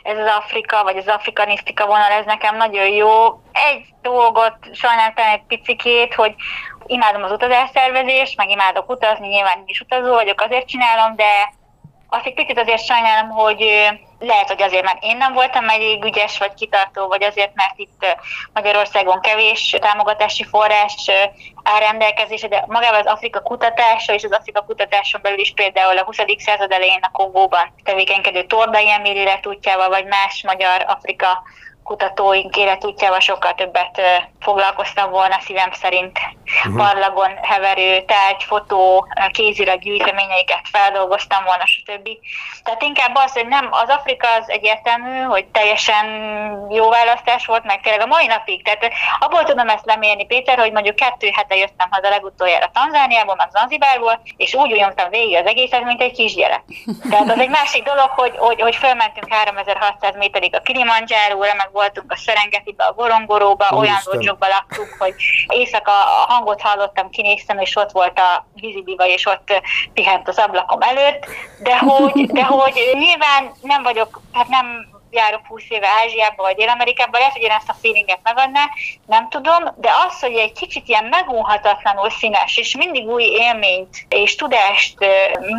ez 0.02 0.18
az 0.18 0.30
Afrika, 0.38 0.82
vagy 0.82 0.96
az 0.96 1.06
afrikanisztika 1.06 1.86
vonal, 1.86 2.10
ez 2.10 2.24
nekem 2.24 2.56
nagyon 2.56 2.88
jó. 2.88 3.26
Egy 3.52 3.84
dolgot 4.02 4.56
sajnáltam 4.72 5.24
egy 5.32 5.42
picikét, 5.46 6.14
hogy 6.14 6.34
imádom 6.86 7.22
az 7.22 7.30
utazásszervezést, 7.30 8.36
meg 8.36 8.50
imádok 8.50 8.90
utazni, 8.90 9.28
nyilván 9.28 9.62
is 9.66 9.80
utazó 9.80 10.12
vagyok, 10.12 10.40
azért 10.40 10.68
csinálom, 10.68 11.16
de 11.16 11.52
azt 12.14 12.26
egy 12.26 12.34
picit 12.34 12.58
azért 12.58 12.84
sajnálom, 12.84 13.30
hogy 13.30 13.60
lehet, 14.18 14.48
hogy 14.48 14.62
azért, 14.62 14.84
mert 14.84 15.02
én 15.02 15.16
nem 15.16 15.32
voltam 15.32 15.68
elég 15.68 16.04
ügyes 16.04 16.38
vagy 16.38 16.54
kitartó, 16.54 17.06
vagy 17.06 17.22
azért, 17.22 17.54
mert 17.54 17.74
itt 17.76 18.06
Magyarországon 18.52 19.20
kevés 19.20 19.76
támogatási 19.80 20.44
forrás 20.44 21.10
áll 21.62 21.78
rendelkezésre, 21.78 22.48
de 22.48 22.64
magában 22.66 23.00
az 23.00 23.06
Afrika 23.06 23.40
kutatása 23.40 24.14
és 24.14 24.24
az 24.24 24.32
Afrika 24.32 24.64
kutatáson 24.64 25.20
belül 25.22 25.38
is 25.38 25.52
például 25.54 25.98
a 25.98 26.04
20. 26.04 26.16
század 26.36 26.72
elején 26.72 27.00
a 27.02 27.10
Kongóban 27.10 27.74
tevékenykedő 27.84 28.44
Tordai 28.44 28.90
Emil 28.90 29.40
útjával, 29.44 29.88
vagy 29.88 30.06
más 30.06 30.42
magyar 30.46 30.84
Afrika 30.86 31.42
kutatóink 31.84 32.56
életútjával 32.56 33.20
sokkal 33.20 33.54
többet 33.54 34.00
foglalkoztam 34.40 35.10
volna 35.10 35.40
szívem 35.40 35.72
szerint. 35.72 36.18
Uh-huh. 36.44 36.76
Parlagon 36.76 37.30
heverő 37.42 38.02
tárgy, 38.02 38.42
fotó, 38.42 39.06
kézileg 39.30 39.78
gyűjteményeiket 39.78 40.68
feldolgoztam 40.72 41.44
volna, 41.44 41.66
stb. 41.66 42.08
Tehát 42.64 42.82
inkább 42.82 43.14
az, 43.14 43.32
hogy 43.32 43.46
nem, 43.46 43.68
az 43.70 43.88
Afrika 43.88 44.26
az 44.40 44.50
egyértelmű, 44.50 45.20
hogy 45.20 45.44
teljesen 45.44 46.06
jó 46.70 46.90
választás 46.90 47.46
volt, 47.46 47.64
meg 47.64 47.80
tényleg 47.80 48.02
a 48.02 48.06
mai 48.06 48.26
napig. 48.26 48.64
Tehát 48.64 48.92
abból 49.18 49.44
tudom 49.44 49.68
ezt 49.68 49.84
lemérni, 49.84 50.26
Péter, 50.26 50.58
hogy 50.58 50.72
mondjuk 50.72 50.96
kettő 50.96 51.28
hete 51.34 51.56
jöttem 51.56 51.88
haza 51.90 52.08
legutoljára 52.08 52.70
Tanzániából, 52.72 53.34
meg 53.34 53.48
Zanzibárból, 53.50 54.20
és 54.36 54.54
úgy 54.54 54.72
unyomtam 54.72 55.10
végig 55.10 55.36
az 55.36 55.46
egészet, 55.46 55.84
mint 55.84 56.00
egy 56.00 56.12
kisgyerek. 56.12 56.62
Tehát 57.10 57.30
az 57.30 57.38
egy 57.38 57.50
másik 57.50 57.82
dolog, 57.82 58.08
hogy, 58.08 58.34
hogy, 58.36 58.60
hogy 58.60 58.76
fölmentünk 58.76 59.32
3600 59.32 60.16
méterig 60.16 60.54
a 60.54 60.60
Kilimanjáróra, 60.60 61.54
meg 61.54 61.68
voltunk 61.74 62.12
a 62.12 62.16
Serengetibe, 62.16 62.84
a 62.84 62.92
Gorongoróba, 62.92 63.66
Ó, 63.72 63.78
olyan 63.78 64.00
lodzsokba 64.04 64.46
laktunk, 64.46 64.96
hogy 64.98 65.14
éjszaka 65.48 65.92
a 65.92 66.32
hangot 66.32 66.60
hallottam, 66.60 67.10
kinéztem, 67.10 67.58
és 67.58 67.76
ott 67.76 67.90
volt 67.90 68.18
a 68.18 68.46
vízibiva, 68.54 69.06
és 69.06 69.26
ott 69.26 69.62
pihent 69.94 70.28
az 70.28 70.38
ablakom 70.38 70.80
előtt, 70.80 71.26
de 71.58 71.78
hogy, 71.78 72.26
de 72.26 72.44
hogy 72.44 72.74
nyilván 72.92 73.52
nem 73.62 73.82
vagyok, 73.82 74.20
hát 74.32 74.48
nem 74.48 74.93
járok 75.14 75.46
20 75.46 75.62
éve 75.68 75.86
Ázsiába 76.02 76.42
vagy 76.42 76.56
Dél-Amerikába, 76.56 77.18
lehet, 77.18 77.32
hogy 77.32 77.42
én 77.42 77.50
ezt 77.50 77.68
a 77.68 77.76
feelinget 77.82 78.20
megadná, 78.22 78.64
nem 79.06 79.28
tudom, 79.28 79.62
de 79.76 79.90
az, 80.06 80.20
hogy 80.20 80.34
egy 80.34 80.52
kicsit 80.52 80.88
ilyen 80.88 81.04
megunhatatlanul 81.04 82.10
színes, 82.10 82.56
és 82.56 82.76
mindig 82.76 83.06
új 83.06 83.24
élményt 83.24 84.06
és 84.08 84.34
tudást 84.34 84.94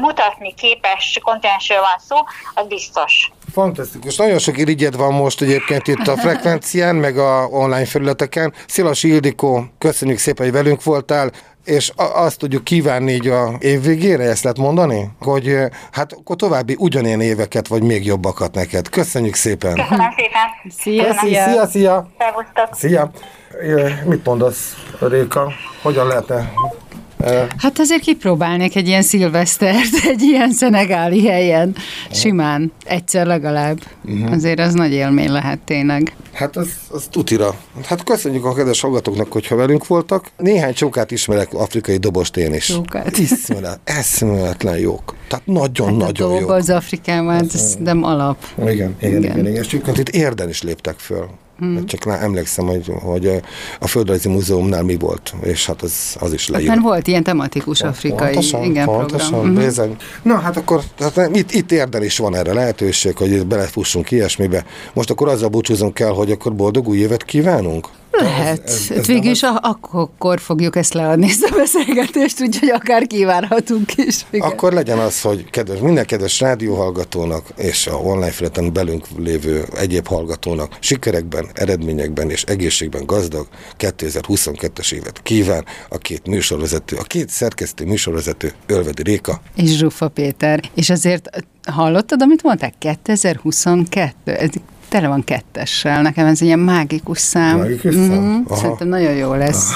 mutatni 0.02 0.54
képes 0.54 1.20
kontinensről 1.24 1.80
van 1.80 2.00
szó, 2.08 2.18
az 2.54 2.68
biztos. 2.68 3.32
Fantasztikus. 3.54 4.16
Nagyon 4.16 4.40
sok 4.40 4.58
irigyed 4.58 4.96
van 4.96 5.14
most 5.14 5.42
egyébként 5.42 5.88
itt 5.88 6.08
a 6.08 6.18
frekvencián, 6.24 6.96
meg 6.96 7.18
a 7.18 7.48
online 7.48 7.86
felületeken. 7.86 8.54
Szilas 8.68 9.04
Ildikó, 9.04 9.64
köszönjük 9.78 10.18
szépen, 10.18 10.46
hogy 10.46 10.54
velünk 10.54 10.84
voltál 10.84 11.32
és 11.66 11.92
azt 11.96 12.38
tudjuk 12.38 12.64
kívánni 12.64 13.12
így 13.12 13.28
a 13.28 13.52
év 13.60 13.82
végére, 13.82 14.24
ezt 14.24 14.44
lehet 14.44 14.58
mondani? 14.58 15.10
Hogy 15.20 15.58
hát 15.92 16.14
akkor 16.14 16.36
további 16.36 16.76
ugyanilyen 16.80 17.22
éveket, 17.22 17.68
vagy 17.68 17.84
még 17.84 18.06
jobbakat 18.06 18.54
neked. 18.54 18.90
Köszönjük 18.90 19.36
szépen! 19.36 19.74
Köszönöm 19.74 20.14
szépen! 20.16 20.72
Szia, 20.80 21.14
szia! 21.14 21.44
Szia, 21.48 21.68
szia! 21.68 22.08
Szia! 22.72 23.12
Mit 24.06 24.26
mondasz, 24.26 24.74
Réka? 25.00 25.52
Hogyan 25.82 26.08
lehetne 26.08 26.52
Hát 27.58 27.80
azért 27.80 28.02
kipróbálnék 28.02 28.76
egy 28.76 28.88
ilyen 28.88 29.02
szilvesztert, 29.02 29.94
egy 30.12 30.22
ilyen 30.22 30.52
szenegáli 30.52 31.28
helyen. 31.28 31.76
Simán, 32.12 32.72
egyszer 32.86 33.26
legalább. 33.26 33.78
Mhm. 34.02 34.32
Azért 34.34 34.60
az 34.60 34.74
nagy 34.74 34.92
élmény 34.92 35.32
lehet 35.32 35.60
tényleg. 35.60 36.16
Hát 36.34 36.56
az, 36.56 36.68
az 36.90 37.08
tutira. 37.12 37.56
Hát 37.86 38.04
köszönjük 38.04 38.46
a 38.46 38.54
kedves 38.54 38.82
hallgatóknak, 38.82 39.32
hogyha 39.32 39.56
velünk 39.56 39.88
voltak. 39.88 40.26
Néhány 40.38 40.74
csókát 40.74 41.12
ismerek 41.12 41.54
afrikai 41.54 41.98
dobost 41.98 42.38
én 42.38 42.54
is. 42.54 42.66
Csókát. 42.66 43.18
Iszmelet, 43.28 43.80
eszméletlen 43.84 44.78
jók. 44.78 45.16
Tehát 45.28 45.46
nagyon-nagyon 45.46 46.32
a 46.32 46.40
jók. 46.40 46.50
az 46.50 46.70
Afrikában, 46.70 47.34
hát 47.34 47.54
ez 47.54 47.76
nem 47.80 48.04
alap. 48.04 48.38
Igen, 48.58 48.72
igen, 48.72 48.96
igen. 49.00 49.22
Igen. 49.22 49.48
igen. 49.48 49.64
És 49.64 49.74
itt 49.74 50.10
érden 50.10 50.50
is 50.50 50.62
léptek 50.62 51.00
föl. 51.00 51.28
Hmm. 51.60 51.86
Csak 51.86 52.04
már 52.04 52.24
emlékszem, 52.24 52.66
hogy, 52.66 52.92
hogy 53.02 53.42
a 53.80 53.88
Földrajzi 53.88 54.30
Múzeumnál 54.30 54.84
mi 54.84 54.98
volt, 54.98 55.34
és 55.42 55.66
hát 55.66 55.82
az, 55.82 56.16
az 56.20 56.34
is 56.34 56.48
leírt. 56.48 56.68
Mert 56.68 56.82
volt 56.82 57.08
ilyen 57.08 57.24
tematikus 57.24 57.82
afrikai 57.82 58.34
Pontosan, 58.34 58.64
igen, 58.64 58.86
pontosan, 58.86 59.30
program. 59.30 59.52
Mhm. 59.52 59.64
bizony. 59.64 59.96
Na 60.22 60.36
hát 60.36 60.58
akkor 60.58 60.82
nem, 61.16 61.34
itt, 61.34 61.52
itt 61.52 61.72
érden 61.72 62.04
is 62.04 62.18
van 62.18 62.36
erre 62.36 62.54
lehetőség, 62.54 63.18
hogy 63.18 63.46
belefussunk 63.46 64.12
ilyesmibe. 64.12 64.66
Most 64.94 65.10
akkor 65.10 65.28
azzal 65.28 65.50
búcsúzunk 65.50 66.00
el, 66.00 66.12
hogy 66.12 66.32
akkor 66.32 66.56
boldog 66.56 66.88
új 66.88 66.98
évet 66.98 67.24
kívánunk? 67.24 67.88
Lehet. 68.22 68.64
Ez- 68.64 68.74
ez- 68.74 68.90
Ez, 68.92 68.98
ez 68.98 69.06
Végül 69.06 69.32
is 69.32 69.44
a- 69.44 69.60
akkor 69.62 70.40
fogjuk 70.40 70.76
ezt 70.76 70.94
leadni, 70.94 71.26
ezt 71.30 71.44
a 71.44 71.56
beszélgetést, 71.56 72.42
úgyhogy 72.42 72.70
akár 72.70 73.08
kívánhatunk 73.08 73.96
is. 73.98 74.26
Igen. 74.30 74.48
Akkor 74.50 74.74
legyen 74.74 75.00
az, 75.00 75.22
hogy 75.22 75.50
kedves, 75.50 75.80
minden 75.80 76.06
kedves 76.06 76.40
rádióhallgatónak 76.40 77.46
és 77.58 77.88
a 77.88 77.94
online 77.96 78.32
felületen 78.32 78.74
belünk 78.74 79.06
lévő 79.18 79.66
egyéb 79.78 80.08
hallgatónak 80.08 80.78
sikerekben, 80.80 81.48
eredményekben 81.54 82.30
és 82.30 82.44
egészségben 82.44 83.06
gazdag 83.06 83.48
2022-es 83.78 84.92
évet 84.94 85.20
kíván 85.24 85.66
a 85.90 85.98
két 85.98 86.28
műsorvezető, 86.28 86.96
a 86.96 87.04
két 87.04 87.30
szerkesztő 87.30 87.86
műsorvezető, 87.86 88.54
Ölvedi 88.66 89.04
Réka. 89.04 89.42
És 89.56 89.76
Zsuffa 89.78 90.08
Péter. 90.08 90.60
És 90.74 90.90
azért 90.90 91.30
hallottad, 91.72 92.22
amit 92.22 92.44
mondták? 92.44 92.74
2022. 92.80 94.32
Ez 94.32 94.50
tele 94.96 95.08
van 95.08 95.24
kettessel. 95.24 96.02
Nekem 96.02 96.26
ez 96.26 96.42
ilyen 96.42 96.60
mágikus 96.60 97.20
szám. 97.20 97.58
Mágikus 97.58 97.94
szám? 97.94 98.02
Mhm. 98.04 98.42
Aha. 98.48 98.56
Szerintem 98.60 98.88
nagyon 98.88 99.14
jó 99.14 99.34
lesz. 99.34 99.70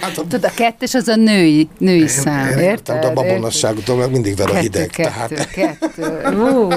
Hát 0.00 0.18
a 0.18 0.20
Tudod, 0.20 0.44
a 0.44 0.50
kettes 0.54 0.94
az 0.94 1.08
a 1.08 1.16
női, 1.16 1.68
női 1.78 2.06
szám, 2.08 2.40
Én 2.40 2.46
érted? 2.46 2.62
értem, 2.64 3.00
de 3.00 3.06
a 3.06 3.12
babonasságtól 3.12 3.96
meg 3.96 4.10
mindig 4.10 4.36
ver 4.36 4.46
a 4.48 4.52
Kettő, 4.52 4.60
hideg. 4.62 4.86
kettő, 4.90 5.34
Tehát. 5.34 5.50
kettő. 5.50 6.36
Ú, 6.36 6.68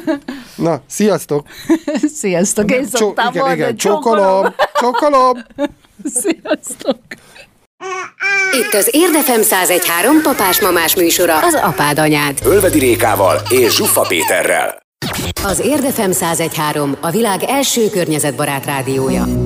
Na, 0.66 0.80
sziasztok! 0.88 1.46
sziasztok, 2.20 2.70
én 2.70 2.80
Csó- 2.82 2.96
szoktam 2.96 3.28
igen, 3.28 3.38
mondani, 3.42 3.60
igen, 3.60 3.76
csókolom! 3.76 4.54
Csókolom! 4.80 5.32
Sziasztok! 6.04 6.98
Itt 8.64 8.74
az 8.74 8.88
Érdefem 8.92 9.40
1013 9.40 10.20
papás-mamás 10.22 10.96
műsora, 10.96 11.38
az 11.38 11.54
apád 11.54 11.98
anyád. 11.98 12.38
Ölvedi 12.44 12.78
Rékával 12.78 13.40
és 13.48 13.74
Zsuffa 13.74 14.00
Péterrel. 14.00 14.84
Az 15.44 15.60
Érdefem 15.60 16.10
1013 16.10 16.96
a 17.00 17.10
világ 17.10 17.42
első 17.42 17.88
környezetbarát 17.88 18.64
rádiója. 18.64 19.45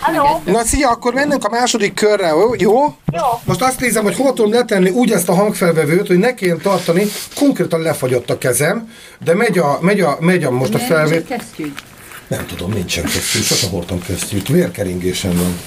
Haló? 0.00 0.42
Na 0.44 0.64
szia, 0.64 0.90
akkor 0.90 1.14
mennek 1.14 1.44
a 1.44 1.48
második 1.50 1.94
körre, 1.94 2.26
jó? 2.28 2.54
Jó. 2.58 2.96
Most 3.44 3.62
azt 3.62 3.80
nézem, 3.80 4.02
hogy 4.02 4.16
hol 4.16 4.32
tudom 4.32 4.52
letenni 4.52 4.90
úgy 4.90 5.10
ezt 5.10 5.28
a 5.28 5.34
hangfelvevőt, 5.34 6.06
hogy 6.06 6.18
ne 6.18 6.34
kelljen 6.34 6.58
tartani, 6.60 7.06
konkrétan 7.34 7.80
lefagyott 7.80 8.30
a 8.30 8.38
kezem, 8.38 8.92
de 9.24 9.34
megy 9.34 9.58
a, 9.58 9.78
megy 9.80 10.00
a, 10.00 10.16
megy 10.20 10.44
a 10.44 10.50
most 10.50 10.74
a 10.74 10.78
felvét. 10.78 11.26
Kesztyű. 11.26 11.72
Nem 12.28 12.46
tudom, 12.46 12.70
nincsen 12.72 13.04
kesztyű, 13.04 13.40
sose 13.40 13.68
hordtam 13.68 14.02
kesztyűt, 14.02 14.48
vérkeringésem 14.48 15.32
van. 15.36 15.58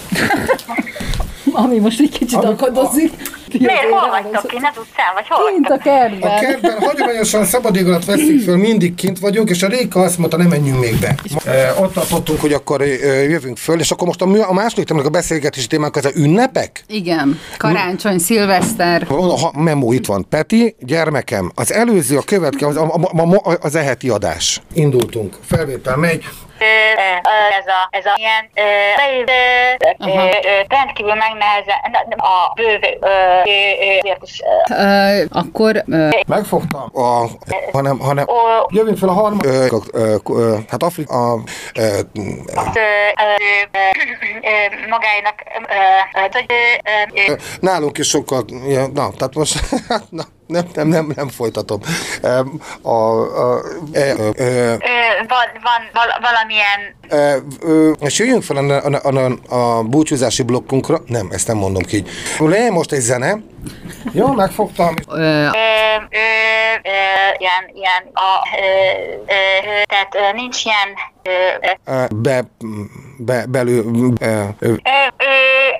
Ami 1.52 1.80
most 1.80 2.00
egy 2.00 2.10
kicsit 2.10 2.44
akadozik. 2.44 3.14
Miért? 3.60 3.90
Hol 3.90 4.10
vagytok? 4.10 4.48
Kint 4.48 4.70
az 4.72 4.78
utcán? 4.78 5.14
Vagy 5.14 5.28
hol 5.30 5.50
Kint 5.52 5.66
a 5.66 5.70
vagytok? 5.70 5.90
A 5.90 5.98
kertben. 5.98 6.40
kertben 6.40 6.80
hagyományosan 6.80 7.46
szabad 7.46 7.76
ég 7.76 7.88
alatt 7.88 8.06
veszik 8.06 8.42
föl, 8.42 8.58
mindig 8.58 8.96
kint 8.96 9.20
vagyunk, 9.20 9.50
és 9.50 9.64
a 9.64 9.68
Réka 9.68 10.00
azt 10.02 10.18
mondta, 10.18 10.38
nem 10.38 10.48
menjünk 10.48 10.80
még 10.80 11.00
be. 11.00 11.16
E, 11.46 11.74
ott 11.80 11.94
tartottunk, 11.94 12.42
hogy 12.42 12.54
akkor 12.54 12.82
e, 12.82 12.86
jövünk 13.24 13.58
föl, 13.58 13.80
és 13.80 13.92
akkor 13.92 14.08
most 14.08 14.22
a, 14.22 14.26
mű- 14.26 14.42
a 14.42 14.54
második 14.54 14.86
témának 14.86 15.08
a 15.08 15.12
beszélgetési 15.12 15.68
témánk 15.68 15.96
az 15.96 16.06
a 16.06 16.10
ünnepek? 16.16 16.84
Igen, 16.88 17.40
karácsony, 17.58 18.18
szilveszter. 18.18 19.06
Van, 19.08 19.40
ha, 19.40 19.52
memó 19.56 19.92
itt 19.94 20.06
van. 20.06 20.26
Peti, 20.30 20.76
gyermekem, 20.80 21.52
az 21.56 21.74
előző, 21.74 22.18
a 22.18 22.22
következő, 22.22 22.68
az, 22.68 22.76
a, 22.78 22.94
a, 23.14 23.52
a, 23.52 23.58
az 23.62 23.76
eheti 23.76 24.10
adás. 24.10 24.62
Indultunk, 24.74 25.36
felvétel 25.46 25.96
megy. 25.98 26.24
Ez 27.60 27.66
a, 27.68 27.88
ez 27.98 28.06
a 28.06 28.14
ilyen 28.16 28.50
ö, 28.56 28.62
ö, 30.00 30.06
ö, 30.06 30.62
rendkívül 30.68 31.14
megnehezen 31.14 31.76
a 32.18 32.54
bővő, 32.56 32.98
is, 33.46 34.42
akkor 35.30 35.84
Megfogtam. 36.28 36.92
A, 36.94 37.26
hanem, 37.72 38.00
hanem, 38.00 38.26
jövünk 38.70 38.98
fel 38.98 39.10
a 39.10 39.14
harmadik. 39.14 39.72
Hát 40.68 40.84
Afrika, 40.84 41.40
magáinak 44.90 45.36
nálunk 47.60 47.98
is 47.98 48.08
sokkal, 48.08 48.46
na, 48.94 49.10
tehát 49.18 49.36
most, 49.36 49.60
na, 50.10 50.24
nem, 50.48 50.66
nem, 50.74 50.88
nem, 50.88 51.12
nem 51.16 51.28
folytatom. 51.30 51.80
A, 52.82 52.90
a, 52.90 53.62
ö, 53.94 54.30
ö, 54.36 54.74
van, 55.28 55.48
van 55.64 55.82
val- 55.94 56.20
valamilyen 56.22 56.96
ö, 57.62 57.92
és 58.00 58.20
jöjjünk 58.20 58.44
fel 58.44 58.58
a, 58.58 58.86
a, 58.86 59.38
a, 59.50 59.78
a 59.78 59.84
búcsúzási 59.84 60.44
blokkunkra. 60.44 61.02
Nem, 61.08 61.28
ezt 61.32 61.48
nem 61.48 61.58
mondom 61.58 61.84
ki. 61.84 62.04
Le 62.40 62.70
most 62.70 62.92
egy 62.92 63.00
zene. 63.00 63.42
Jó, 64.12 64.32
megfogtam. 64.32 64.94
ö, 65.08 65.16
ö, 65.16 65.20
ö, 65.20 65.48
ö, 66.84 66.96
ilyen, 67.38 67.64
ilyen 67.74 68.04
a, 68.14 68.48
ö, 68.60 69.14
ö, 69.22 69.82
tehát 69.88 70.34
nincs 70.36 70.66
ilyen 70.66 70.90
ö, 71.86 72.06
Be, 72.16 72.44
be, 73.18 73.46
belül, 73.50 74.14
ö, 74.22 74.44
ö, 74.60 74.74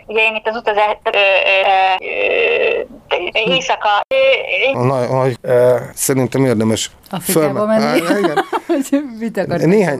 ugye 0.08 0.22
én 0.22 0.36
itt 0.36 0.48
az 0.48 0.56
utazás 0.56 0.98
éjszaka 3.34 4.02
ö, 4.74 4.86
nagy, 5.14 5.38
szerintem 5.94 6.46
érdemes 6.46 6.92
Afrikába 7.10 7.66
menni. 7.66 7.98
Igen. 7.98 8.46
Mit 9.20 9.38
akarsz? 9.38 9.64
Néhány 9.64 10.00